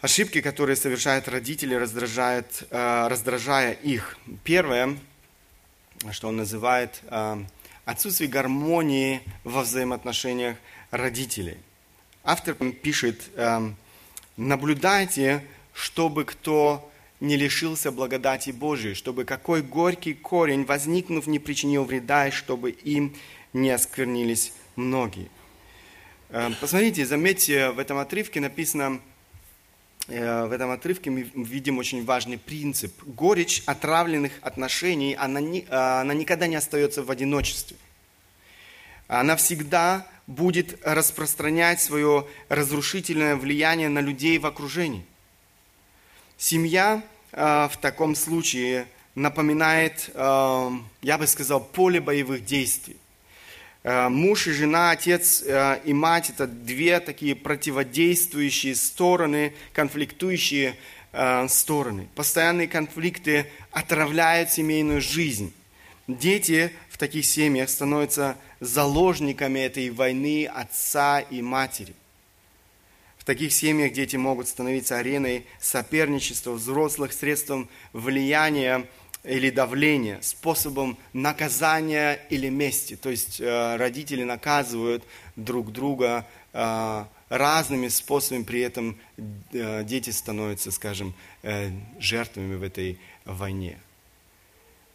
[0.03, 4.17] Ошибки, которые совершают родители, раздражают, раздражая их.
[4.43, 4.97] Первое,
[6.11, 7.01] что он называет
[7.85, 10.57] отсутствие гармонии во взаимоотношениях
[10.91, 11.57] родителей.
[12.25, 13.31] Автор пишет,
[14.37, 15.43] Наблюдайте,
[15.73, 22.31] чтобы кто не лишился благодати Божией, чтобы какой горький корень, возникнув, не причинил вреда, и
[22.31, 23.15] чтобы им
[23.53, 25.29] не осквернились многие.
[26.29, 29.12] Э, посмотрите, заметьте, в этом отрывке написано, э,
[30.07, 32.93] в этом отрывке мы видим очень важный принцип.
[33.03, 37.77] Горечь отравленных отношений, она, э, она никогда не остается в одиночестве.
[39.07, 45.05] Она всегда будет распространять свое разрушительное влияние на людей в окружении.
[46.37, 47.01] Семья
[47.31, 50.69] э, в таком случае напоминает, э,
[51.01, 52.97] я бы сказал, поле боевых действий.
[53.83, 60.75] Э, муж и жена, отец э, и мать– это две такие противодействующие стороны, конфликтующие
[61.11, 62.07] э, стороны.
[62.15, 65.53] Постоянные конфликты отравляют семейную жизнь.
[66.07, 71.93] Дети в таких семьях становятся заложниками этой войны отца и матери.
[73.17, 78.85] В таких семьях дети могут становиться ареной соперничества взрослых, средством влияния
[79.23, 82.95] или давления, способом наказания или мести.
[82.95, 85.03] То есть э, родители наказывают
[85.35, 88.97] друг друга э, разными способами, при этом
[89.51, 91.13] э, дети становятся, скажем,
[91.99, 93.77] жертвами в этой войне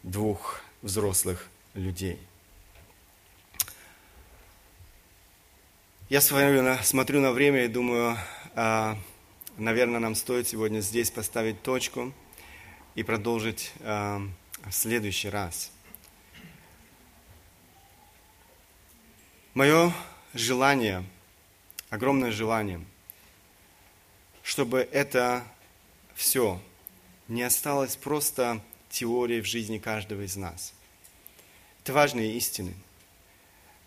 [0.03, 2.17] двух взрослых людей.
[6.09, 8.17] Я смотрю на время и думаю,
[9.57, 12.13] наверное, нам стоит сегодня здесь поставить точку
[12.95, 14.21] и продолжить а,
[14.65, 15.71] в следующий раз.
[19.53, 19.93] Мое
[20.33, 21.03] желание,
[21.89, 22.81] огромное желание,
[24.43, 25.43] чтобы это
[26.15, 26.61] все
[27.27, 30.73] не осталось просто теорией в жизни каждого из нас.
[31.83, 32.73] Это важные истины.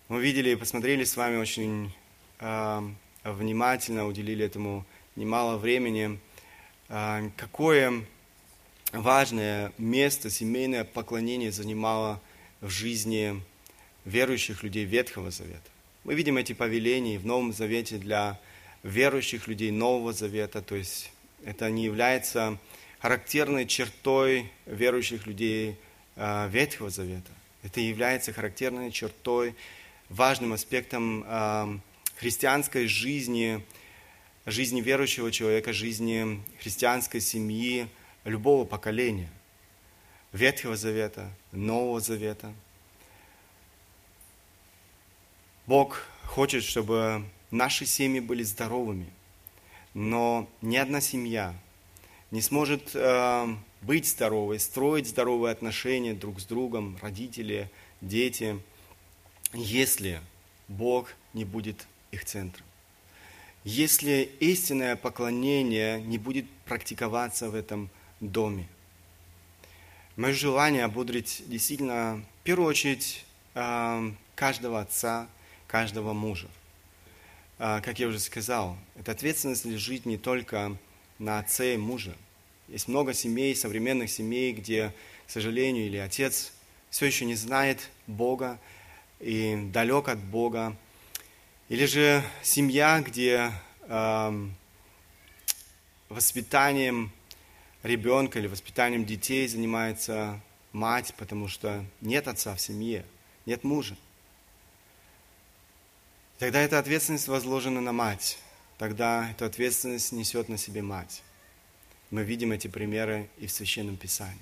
[0.08, 1.92] Мы видели и посмотрели с вами очень
[3.24, 4.84] внимательно уделили этому
[5.16, 6.18] немало времени,
[6.88, 8.04] а, какое
[8.92, 12.20] важное место семейное поклонение занимало
[12.60, 13.42] в жизни
[14.04, 15.70] верующих людей Ветхого Завета.
[16.04, 18.38] Мы видим эти повеления в Новом Завете для
[18.82, 21.10] верующих людей Нового Завета, то есть
[21.44, 22.58] это не является
[22.98, 25.76] характерной чертой верующих людей
[26.16, 27.30] э, Ветхого Завета.
[27.62, 29.54] Это является характерной чертой,
[30.08, 31.78] важным аспектом э,
[32.16, 33.64] христианской жизни,
[34.46, 37.88] жизни верующего человека, жизни христианской семьи,
[38.24, 39.30] любого поколения.
[40.32, 42.52] Ветхого Завета, Нового Завета.
[45.66, 49.10] Бог хочет, чтобы наши семьи были здоровыми,
[49.94, 51.54] но ни одна семья
[52.30, 53.46] не сможет э,
[53.82, 57.70] быть здоровой, строить здоровые отношения друг с другом, родители,
[58.00, 58.58] дети,
[59.52, 60.20] если
[60.66, 62.64] Бог не будет их центром.
[63.64, 67.90] Если истинное поклонение не будет практиковаться в этом
[68.22, 68.68] доме.
[70.16, 75.28] Мое желание ободрить действительно, в первую очередь, э, каждого отца,
[75.66, 76.48] каждого мужа.
[77.58, 80.76] Э, как я уже сказал, эта ответственность лежит не только
[81.18, 82.16] на отце и муже.
[82.68, 84.94] Есть много семей, современных семей, где,
[85.26, 86.52] к сожалению, или отец
[86.90, 88.58] все еще не знает Бога
[89.18, 90.76] и далек от Бога.
[91.68, 93.50] Или же семья, где
[93.82, 94.48] э,
[96.08, 97.10] воспитанием
[97.82, 100.40] ребенка или воспитанием детей занимается
[100.72, 103.04] мать, потому что нет отца в семье,
[103.46, 103.96] нет мужа.
[106.38, 108.38] Тогда эта ответственность возложена на мать.
[108.78, 111.22] Тогда эту ответственность несет на себе мать.
[112.10, 114.40] Мы видим эти примеры и в Священном Писании.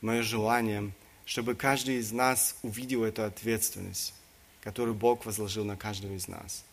[0.00, 0.92] Мое желание,
[1.24, 4.14] чтобы каждый из нас увидел эту ответственность,
[4.60, 6.64] которую Бог возложил на каждого из нас.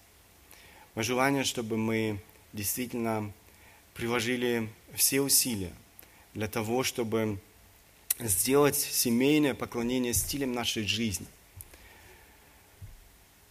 [0.93, 2.21] Мое желание, чтобы мы
[2.53, 3.31] действительно
[3.99, 5.73] приложили все усилия
[6.33, 7.37] для того, чтобы
[8.17, 11.27] сделать семейное поклонение стилем нашей жизни–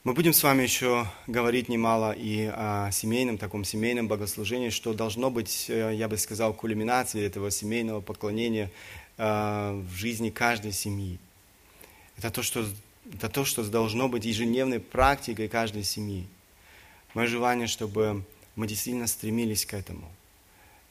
[0.09, 5.29] мы будем с вами еще говорить немало и о семейном, таком семейном богослужении, что должно
[5.29, 8.71] быть, э, я бы сказал, кульминацией этого семейного поклонения
[9.19, 11.19] э, в жизни каждой семьи.
[12.17, 12.65] Это то, что,
[13.13, 16.27] это то, что должно быть ежедневной практикой каждой семьи.
[17.13, 18.25] Мое желание, чтобы
[18.57, 20.11] мы действительно стремились к этому.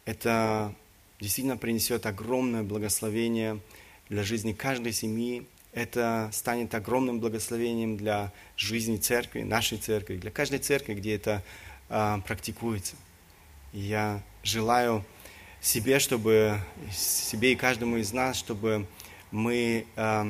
[0.08, 0.74] Это
[1.20, 3.60] действительно принесет огромное благословение
[4.08, 10.60] для жизни каждой семьи, это станет огромным благословением для жизни церкви, нашей церкви, для каждой
[10.60, 11.44] церкви, где это
[11.90, 12.96] а, практикуется.
[13.74, 15.04] И я желаю
[15.60, 16.58] себе, чтобы
[16.90, 18.88] себе и каждому из нас, чтобы
[19.32, 20.26] мы а,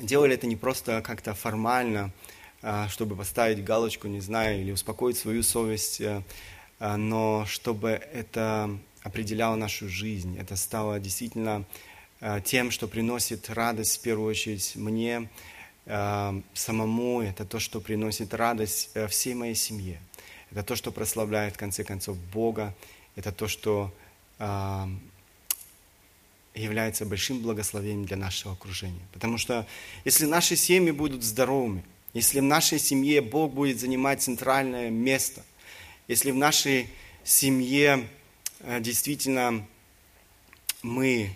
[0.00, 2.10] делали это не просто как-то формально,
[2.62, 6.24] а, чтобы поставить галочку, не знаю, или успокоить свою совесть, а,
[6.96, 8.70] но чтобы это
[9.02, 11.64] определяло нашу жизнь, это стало действительно
[12.22, 15.28] Э, тем, что приносит радость в первую очередь мне
[15.86, 20.00] э, самому, это то, что приносит радость э, всей моей семье.
[20.52, 22.74] Это то, что прославляет в конце концов Бога.
[23.16, 23.92] Это то, что
[26.54, 29.06] является большим благословением для нашего окружения.
[29.12, 29.66] Потому что
[30.04, 35.44] если наши семьи будут здоровыми, если в нашей семье Бог будет занимать центральное место,
[36.08, 36.88] если в нашей
[37.24, 38.08] семье
[38.80, 39.66] действительно
[40.82, 41.30] мы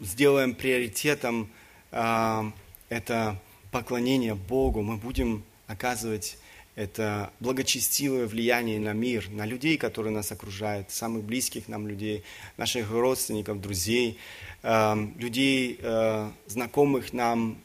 [0.00, 1.50] сделаем приоритетом
[1.90, 2.50] э,
[2.88, 3.40] это
[3.70, 6.38] поклонение Богу, мы будем оказывать
[6.76, 12.22] это благочестивое влияние на мир, на людей, которые нас окружают, самых близких нам людей,
[12.56, 14.18] наших родственников, друзей,
[14.62, 17.58] э, людей, э, знакомых нам.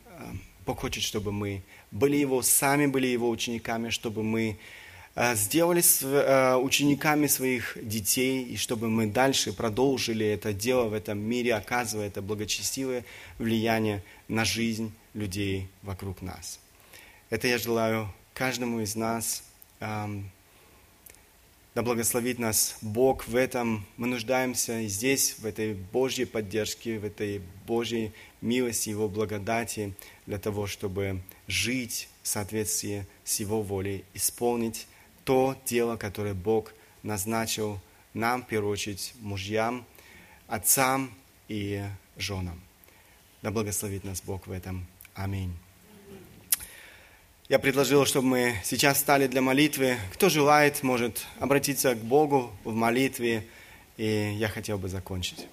[0.66, 4.83] Бог хочет, чтобы мы были Его, сами были Его учениками, чтобы мы Э,
[5.16, 11.54] сделали э, учениками своих детей, и чтобы мы дальше продолжили это дело в этом мире,
[11.54, 13.06] оказывая это благочестивое
[13.38, 16.60] влияние на жизнь людей вокруг нас.
[17.30, 19.44] Это я желаю каждому из нас.
[21.76, 23.88] Да благословит нас Бог в этом.
[23.98, 28.12] Мы нуждаемся и здесь, в этой Божьей поддержке, в этой Божьей
[28.42, 29.96] милости, Его благодати,
[30.28, 34.86] для того, чтобы жить в соответствии с Его волей, исполнить
[35.24, 37.80] то дело, которое Бог назначил
[38.14, 39.86] нам, в первую очередь, мужьям,
[40.48, 41.14] отцам
[41.48, 41.84] и
[42.18, 42.60] женам.
[43.42, 44.86] Да благословит нас Бог в этом.
[45.16, 45.54] Аминь.
[47.50, 49.98] Я предложил, чтобы мы сейчас стали для молитвы.
[50.14, 53.46] Кто желает, может обратиться к Богу в молитве,
[53.98, 55.48] и я хотел бы закончить.